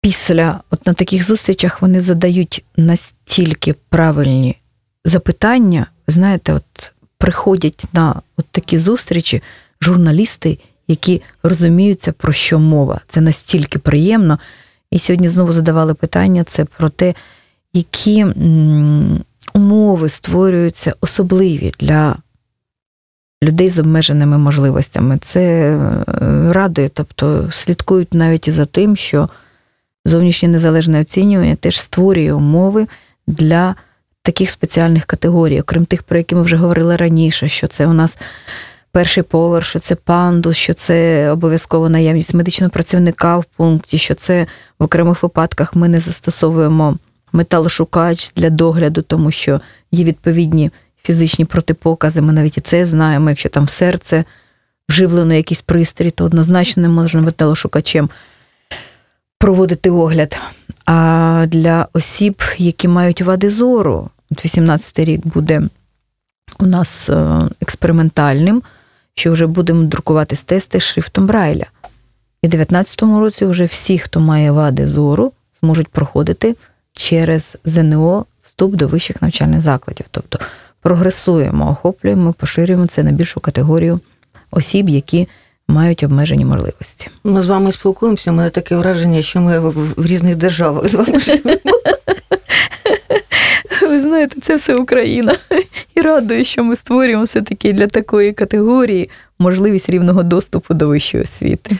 після 0.00 0.60
от 0.70 0.86
на 0.86 0.92
таких 0.92 1.26
зустрічах 1.26 1.82
вони 1.82 2.00
задають 2.00 2.64
настільки 2.76 3.72
правильні 3.88 4.56
запитання. 5.04 5.86
Знаєте, 6.06 6.52
от 6.52 6.92
приходять 7.18 7.84
на 7.92 8.20
от 8.36 8.46
такі 8.50 8.78
зустрічі 8.78 9.42
журналісти, 9.80 10.58
які 10.88 11.22
розуміються, 11.42 12.12
про 12.12 12.32
що 12.32 12.58
мова. 12.58 13.00
Це 13.08 13.20
настільки 13.20 13.78
приємно. 13.78 14.38
І 14.90 14.98
сьогодні 14.98 15.28
знову 15.28 15.52
задавали 15.52 15.94
питання 15.94 16.44
це 16.44 16.64
про 16.64 16.88
те, 16.88 17.14
які 17.72 18.26
умови 19.54 20.08
створюються 20.08 20.94
особливі 21.00 21.72
для 21.80 22.16
людей 23.46 23.70
з 23.70 23.78
обмеженими 23.78 24.38
можливостями. 24.38 25.18
Це 25.18 25.42
е, 25.42 25.78
радує, 26.52 26.88
тобто 26.88 27.48
слідкують 27.50 28.14
навіть 28.14 28.48
і 28.48 28.50
за 28.50 28.64
тим, 28.64 28.96
що 28.96 29.28
зовнішнє 30.04 30.48
незалежне 30.48 31.00
оцінювання 31.00 31.56
теж 31.56 31.80
створює 31.80 32.32
умови 32.32 32.86
для 33.26 33.74
таких 34.22 34.50
спеціальних 34.50 35.04
категорій, 35.04 35.60
окрім 35.60 35.84
тих, 35.84 36.02
про 36.02 36.18
які 36.18 36.34
ми 36.34 36.42
вже 36.42 36.56
говорили 36.56 36.96
раніше, 36.96 37.48
що 37.48 37.66
це 37.66 37.86
у 37.86 37.92
нас 37.92 38.18
перший 38.92 39.22
поверх, 39.22 39.66
що 39.66 39.78
це 39.78 39.94
пандус, 39.94 40.56
що 40.56 40.74
це 40.74 41.30
обов'язково 41.30 41.88
наявність 41.88 42.34
медичного 42.34 42.70
працівника 42.70 43.38
в 43.38 43.44
пункті, 43.44 43.98
що 43.98 44.14
це 44.14 44.46
в 44.78 44.84
окремих 44.84 45.22
випадках 45.22 45.74
ми 45.74 45.88
не 45.88 45.98
застосовуємо 45.98 46.98
металошукач 47.32 48.32
для 48.36 48.50
догляду, 48.50 49.02
тому 49.02 49.30
що 49.30 49.60
є 49.92 50.04
відповідні 50.04 50.70
фізичні 51.06 51.44
протипокази. 51.44 52.20
Ми 52.20 52.32
навіть 52.32 52.58
і 52.58 52.60
це 52.60 52.86
знаємо. 52.86 53.30
Якщо 53.30 53.48
там 53.48 53.64
в 53.64 53.70
серце 53.70 54.24
вживлено 54.88 55.34
якийсь 55.34 55.62
пристрій, 55.62 56.10
то 56.10 56.24
однозначно 56.24 56.82
не 56.82 56.88
можна 56.88 57.20
металошукачем 57.20 58.10
проводити 59.38 59.90
огляд. 59.90 60.38
А 60.84 61.46
для 61.48 61.88
осіб, 61.92 62.42
які 62.58 62.88
мають 62.88 63.22
вади 63.22 63.50
зору, 63.50 64.10
от 64.30 64.44
18-й 64.44 65.04
рік 65.04 65.26
буде 65.26 65.62
у 66.58 66.66
нас 66.66 67.08
е, 67.08 67.40
експериментальним, 67.60 68.62
що 69.14 69.32
вже 69.32 69.46
будемо 69.46 69.82
друкувати 69.82 70.36
тести 70.36 70.80
шрифтом 70.80 71.26
Брайля. 71.26 71.66
І 72.42 72.48
в 72.48 72.50
19-му 72.50 73.20
році 73.20 73.44
вже 73.44 73.64
всі, 73.64 73.98
хто 73.98 74.20
має 74.20 74.50
вади 74.50 74.88
зору, 74.88 75.32
зможуть 75.60 75.88
проходити 75.88 76.56
через 76.92 77.56
ЗНО 77.64 78.26
вступ 78.42 78.74
до 78.74 78.86
вищих 78.86 79.22
навчальних 79.22 79.60
закладів. 79.60 80.06
Тобто 80.10 80.38
прогресуємо, 80.86 81.70
охоплюємо, 81.70 82.32
поширюємо 82.32 82.86
це 82.86 83.02
на 83.02 83.12
більшу 83.12 83.40
категорію 83.40 84.00
осіб, 84.50 84.88
які 84.88 85.28
мають 85.68 86.02
обмежені 86.02 86.44
можливості. 86.44 87.08
Ми 87.24 87.42
з 87.42 87.46
вами 87.46 87.72
спілкуємося, 87.72 88.30
у 88.30 88.34
мене 88.34 88.50
таке 88.50 88.76
враження, 88.76 89.22
що 89.22 89.40
ми 89.40 89.58
в, 89.58 90.06
різних 90.06 90.36
державах 90.36 90.88
з 90.88 90.94
вами 90.94 91.20
живемо. 91.20 91.60
Ви 93.88 94.00
знаєте, 94.00 94.40
це 94.40 94.56
все 94.56 94.74
Україна. 94.74 95.36
І 95.94 96.00
радує, 96.00 96.44
що 96.44 96.64
ми 96.64 96.76
створюємо 96.76 97.24
все-таки 97.24 97.72
для 97.72 97.86
такої 97.86 98.32
категорії 98.32 99.10
можливість 99.38 99.90
рівного 99.90 100.22
доступу 100.22 100.74
до 100.74 100.88
вищої 100.88 101.24
освіти. 101.24 101.76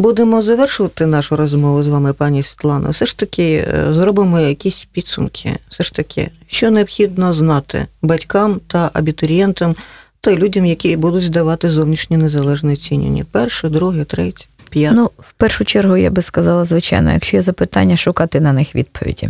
Будемо 0.00 0.42
завершувати 0.42 1.06
нашу 1.06 1.36
розмову 1.36 1.82
з 1.82 1.88
вами, 1.88 2.12
пані 2.12 2.42
Світлано. 2.42 2.90
Все 2.90 3.06
ж 3.06 3.18
таки 3.18 3.52
е, 3.52 3.86
зробимо 3.94 4.40
якісь 4.40 4.86
підсумки. 4.92 5.56
Все 5.70 5.84
ж 5.84 5.94
таки, 5.94 6.30
що 6.46 6.70
необхідно 6.70 7.34
знати 7.34 7.86
батькам 8.02 8.60
та 8.66 8.90
абітурієнтам 8.92 9.74
та 10.20 10.36
людям, 10.36 10.66
які 10.66 10.96
будуть 10.96 11.22
здавати 11.24 11.70
зовнішнє 11.70 12.16
незалежне 12.16 12.72
оцінювання. 12.72 13.24
Перше, 13.30 13.68
друге, 13.68 14.04
третє, 14.04 14.44
п'яте. 14.70 14.96
Ну, 14.96 15.10
в 15.18 15.32
першу 15.32 15.64
чергу, 15.64 15.96
я 15.96 16.10
би 16.10 16.22
сказала, 16.22 16.64
звичайно, 16.64 17.12
якщо 17.12 17.36
є 17.36 17.42
запитання, 17.42 17.96
шукати 17.96 18.40
на 18.40 18.52
них 18.52 18.74
відповіді. 18.74 19.28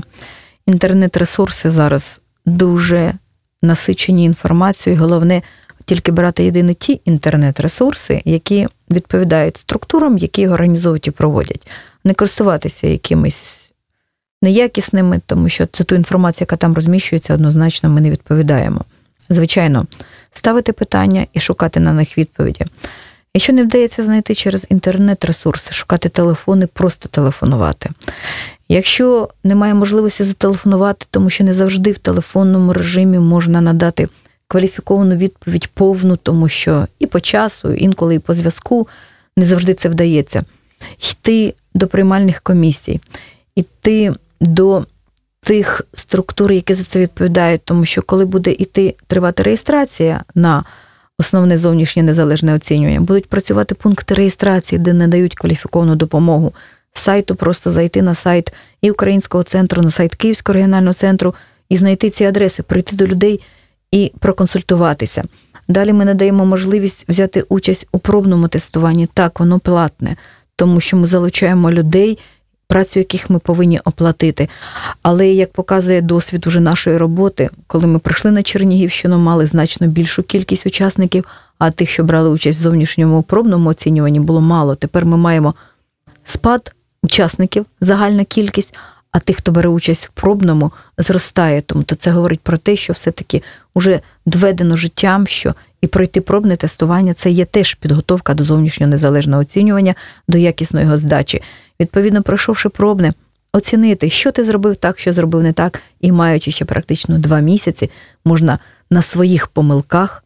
Інтернет-ресурси 0.67 1.71
зараз 1.71 2.21
дуже 2.47 3.15
насичені 3.63 4.25
інформацією. 4.25 5.03
Головне 5.03 5.43
тільки 5.91 6.13
брати 6.13 6.45
єдині 6.45 6.75
ті 6.75 7.01
інтернет-ресурси, 7.05 8.23
які 8.25 8.69
відповідають 8.91 9.57
структурам, 9.57 10.19
які 10.19 10.41
їх 10.41 10.51
організовують 10.51 11.07
і 11.07 11.11
проводять, 11.11 11.69
не 12.05 12.15
користуватися 12.15 12.87
якимись 12.87 13.73
неякісними, 14.43 15.21
тому 15.27 15.49
що 15.49 15.67
це 15.67 15.85
ту 15.85 15.95
інформацію, 15.95 16.43
яка 16.43 16.57
там 16.57 16.75
розміщується, 16.75 17.35
однозначно 17.35 17.89
ми 17.89 18.01
не 18.01 18.11
відповідаємо. 18.11 18.81
Звичайно, 19.29 19.87
ставити 20.33 20.73
питання 20.73 21.27
і 21.33 21.41
шукати 21.41 21.81
на 21.81 21.93
них 21.93 22.19
відповіді. 22.19 22.65
Якщо 23.35 23.53
не 23.53 23.65
вдається 23.65 24.05
знайти 24.05 24.35
через 24.35 24.67
інтернет-ресурси, 24.69 25.73
шукати 25.73 26.09
телефони, 26.09 26.67
просто 26.67 27.09
телефонувати. 27.09 27.91
Якщо 28.69 29.29
немає 29.45 29.75
можливості 29.75 30.25
зателефонувати, 30.25 31.07
тому 31.11 31.31
що 31.31 31.45
не 31.45 31.55
завжди 31.55 31.93
в 31.93 31.99
телефонному 31.99 32.73
режимі 32.73 33.19
можна 33.19 33.61
надати 33.61 34.09
кваліфіковану 34.51 35.17
відповідь 35.17 35.69
повну, 35.69 36.17
тому 36.17 36.49
що 36.49 36.87
і 36.99 37.07
по 37.07 37.21
часу, 37.21 37.73
інколи 37.73 38.15
і 38.15 38.19
по 38.19 38.35
зв'язку 38.35 38.89
не 39.37 39.45
завжди 39.45 39.75
це 39.75 39.89
вдається. 39.89 40.45
Йти 41.11 41.55
до 41.75 41.87
приймальних 41.87 42.41
комісій, 42.41 43.01
йти 43.55 44.13
до 44.41 44.85
тих 45.43 45.83
структур, 45.95 46.53
які 46.53 46.75
за 46.75 46.85
це 46.85 46.99
відповідають, 46.99 47.61
тому 47.65 47.85
що 47.85 48.03
коли 48.03 48.25
буде 48.25 48.51
йти 48.51 48.95
тривати 49.07 49.43
реєстрація 49.43 50.25
на 50.35 50.65
основне 51.19 51.59
зовнішнє 51.59 52.03
незалежне 52.03 52.55
оцінювання, 52.55 53.01
будуть 53.01 53.29
працювати 53.29 53.75
пункти 53.75 54.15
реєстрації, 54.15 54.79
де 54.79 54.93
надають 54.93 55.35
кваліфіковану 55.35 55.97
допомогу. 55.97 56.53
Сайту 56.93 57.35
просто 57.35 57.71
зайти 57.71 58.03
на 58.03 58.15
сайт 58.15 58.53
і 58.83 58.91
Українського 58.91 59.45
центру, 59.45 59.83
на 59.83 59.91
сайт 59.91 60.15
Київського 60.15 60.55
регіонального 60.55 60.95
центру 60.95 61.35
і 61.69 61.77
знайти 61.77 62.11
ці 62.11 62.25
адреси, 62.25 62.63
прийти 62.63 62.97
до 62.97 63.07
людей 63.07 63.41
і 63.93 64.13
проконсультуватися. 64.19 65.25
Далі 65.69 65.93
ми 65.93 66.05
надаємо 66.05 66.47
можливість 66.47 67.05
взяти 67.09 67.45
участь 67.49 67.87
у 67.93 67.99
пробному 67.99 68.49
тестуванні. 68.49 69.07
Так, 69.07 69.41
воно 69.41 69.59
платне. 69.59 70.17
тому 70.57 70.81
що 70.81 70.97
ми 70.97 71.07
залучаємо 71.07 71.71
людей, 71.71 72.19
працю 72.67 72.99
яких 72.99 73.31
ми 73.31 73.39
повинні 73.39 73.81
оплатити. 73.85 74.49
Але 75.03 75.29
як 75.29 75.53
показує 75.53 76.01
досвід 76.01 76.47
уже 76.47 76.61
нашої 76.61 76.97
роботи, 76.97 77.51
коли 77.67 77.87
ми 77.87 77.99
прийшли 77.99 78.31
на 78.31 78.43
Чернігівщину, 78.43 79.19
мали 79.19 79.47
значно 79.47 79.87
більшу 79.87 80.23
кількість 80.23 80.67
учасників, 80.67 81.25
а 81.59 81.71
тих, 81.71 81.91
що 81.91 82.05
брали 82.05 82.29
участь 82.29 82.59
в 82.59 82.63
зовнішньому 82.63 83.23
пробному 83.23 83.71
оцінюванні, 83.71 84.21
було 84.21 84.41
мало. 84.41 84.75
Тепер 84.75 85.07
ми 85.07 85.17
маємо 85.17 85.55
спад 86.25 86.75
учасників, 87.03 87.67
загальна 87.81 88.25
кількість, 88.25 88.75
а 89.13 89.21
тих, 89.21 89.37
хто 89.37 89.53
бере 89.53 89.69
участь 89.69 90.07
в 90.07 90.11
пробному, 90.11 90.73
зростає. 90.99 91.63
Тому 91.63 91.83
то 91.83 91.95
це 91.95 92.11
говорить 92.11 92.41
про 92.41 92.59
те, 92.59 92.77
що 92.77 92.93
все-таки 92.93 93.43
вже 93.75 94.01
доведено 94.27 94.77
життям, 94.77 95.27
що 95.27 95.55
і 95.81 95.87
пройти 95.87 96.21
пробне 96.21 96.57
тестування 96.57 97.15
це 97.15 97.31
є 97.31 97.45
теж 97.45 97.75
підготовка 97.75 98.35
до 98.35 98.45
зовнішнього 98.45 98.91
незалежного 98.91 99.43
оцінювання, 99.43 99.95
до 100.29 100.39
якісної 100.39 100.87
його 100.87 100.99
здачі. 100.99 101.43
Відповідно, 101.81 102.23
пройшовши 102.23 102.69
пробне, 102.69 103.13
оцінити, 103.53 104.11
що 104.11 104.33
ти 104.33 104.45
зробив 104.45 104.77
так, 104.77 104.99
що 104.99 105.13
зробив 105.13 105.43
не 105.43 105.53
так, 105.53 105.83
і 106.01 106.13
маючи 106.13 106.51
ще 106.51 106.65
практично 106.65 107.19
два 107.19 107.41
місяці, 107.41 107.91
можна 108.25 108.59
на 108.91 109.03
своїх 109.03 109.47
помилках 109.47 110.25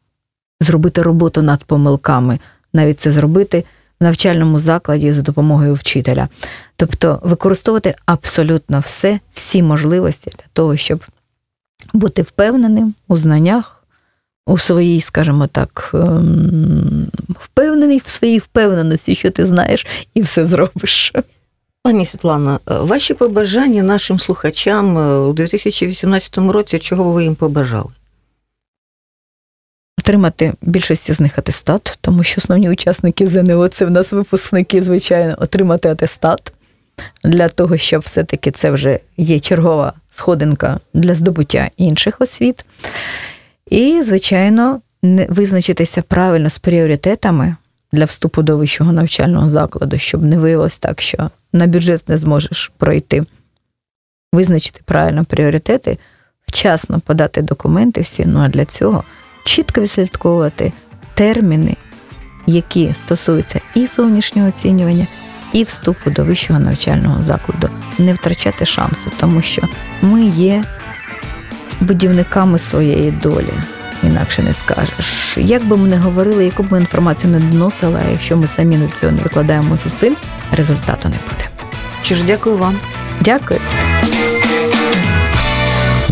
зробити 0.60 1.02
роботу 1.02 1.42
над 1.42 1.64
помилками, 1.64 2.38
навіть 2.72 3.00
це 3.00 3.12
зробити 3.12 3.64
в 4.00 4.04
навчальному 4.04 4.58
закладі 4.58 5.12
за 5.12 5.22
допомогою 5.22 5.74
вчителя. 5.74 6.28
Тобто 6.76 7.20
використовувати 7.22 7.94
абсолютно 8.06 8.80
все, 8.80 9.20
всі 9.32 9.62
можливості 9.62 10.30
для 10.30 10.44
того, 10.52 10.76
щоб 10.76 11.04
бути 11.92 12.22
впевненим 12.22 12.94
у 13.08 13.16
знаннях, 13.16 13.84
у 14.46 14.58
своїй, 14.58 15.00
скажімо 15.00 15.46
так, 15.46 15.90
ем, 15.94 17.06
впевнений 17.40 18.02
в 18.04 18.08
своїй 18.08 18.38
впевненості, 18.38 19.14
що 19.14 19.30
ти 19.30 19.46
знаєш, 19.46 19.86
і 20.14 20.22
все 20.22 20.46
зробиш. 20.46 21.12
Пані 21.82 22.06
Світлана, 22.06 22.54
е, 22.54 22.74
ваші 22.78 23.14
побажання 23.14 23.82
нашим 23.82 24.18
слухачам 24.18 24.98
е, 24.98 25.18
у 25.18 25.32
2018 25.32 26.38
році, 26.38 26.78
чого 26.78 27.12
ви 27.12 27.24
їм 27.24 27.34
побажали? 27.34 27.90
Отримати 30.04 30.52
більшості 30.62 31.12
з 31.12 31.20
них 31.20 31.38
атестат, 31.38 31.98
тому 32.00 32.22
що 32.22 32.38
основні 32.38 32.70
учасники 32.70 33.26
ЗНО 33.26 33.68
це 33.68 33.84
в 33.84 33.90
нас 33.90 34.12
випускники, 34.12 34.82
звичайно, 34.82 35.34
отримати 35.38 35.88
атестат 35.88 36.52
для 37.24 37.48
того, 37.48 37.76
щоб 37.76 38.02
все-таки 38.02 38.50
це 38.50 38.70
вже 38.70 38.98
є 39.16 39.40
чергова 39.40 39.92
сходинка 40.10 40.80
для 40.94 41.14
здобуття 41.14 41.70
інших 41.76 42.20
освіт. 42.20 42.66
І, 43.70 44.02
звичайно, 44.02 44.80
визначитися 45.28 46.02
правильно 46.02 46.50
з 46.50 46.58
пріоритетами 46.58 47.56
для 47.92 48.04
вступу 48.04 48.42
до 48.42 48.56
вищого 48.56 48.92
навчального 48.92 49.50
закладу, 49.50 49.98
щоб 49.98 50.22
не 50.22 50.38
виявилось 50.38 50.78
так, 50.78 51.00
що 51.00 51.30
на 51.52 51.66
бюджет 51.66 52.08
не 52.08 52.18
зможеш 52.18 52.72
пройти. 52.76 53.22
Визначити 54.32 54.80
правильно 54.84 55.24
пріоритети, 55.24 55.98
вчасно 56.46 57.00
подати 57.00 57.42
документи 57.42 58.00
всі. 58.00 58.24
Ну 58.26 58.40
а 58.40 58.48
для 58.48 58.64
цього 58.64 59.04
чітко 59.44 59.80
відслідковувати 59.80 60.72
терміни, 61.14 61.76
які 62.46 62.94
стосуються 62.94 63.60
і 63.74 63.86
зовнішнього 63.86 64.48
оцінювання, 64.48 65.06
і 65.52 65.64
вступу 65.64 66.10
до 66.10 66.24
вищого 66.24 66.60
навчального 66.60 67.22
закладу. 67.22 67.68
Не 67.98 68.14
втрачати 68.14 68.66
шансу, 68.66 69.10
тому 69.20 69.42
що 69.42 69.62
ми 70.02 70.24
є 70.24 70.64
будівниками 71.80 72.58
своєї 72.58 73.10
долі. 73.10 73.52
Інакше 74.02 74.42
не 74.42 74.54
скажеш. 74.54 75.36
Як 75.36 75.64
би 75.64 75.76
ми 75.76 75.88
не 75.88 75.96
говорили, 75.96 76.44
яку 76.44 76.62
б 76.62 76.72
ми 76.72 76.78
інформацію 76.78 77.32
не 77.32 77.40
доносили, 77.40 78.00
а 78.06 78.10
якщо 78.10 78.36
ми 78.36 78.46
самі 78.46 78.76
на 78.76 78.88
цього 78.88 79.12
не 79.12 79.22
викладаємо 79.22 79.76
зусиль, 79.76 80.14
результату 80.52 81.08
не 81.08 81.16
буде. 81.30 81.48
Що 82.02 82.14
ж, 82.14 82.24
дякую 82.24 82.56
вам. 82.56 82.76
Дякую. 83.20 83.60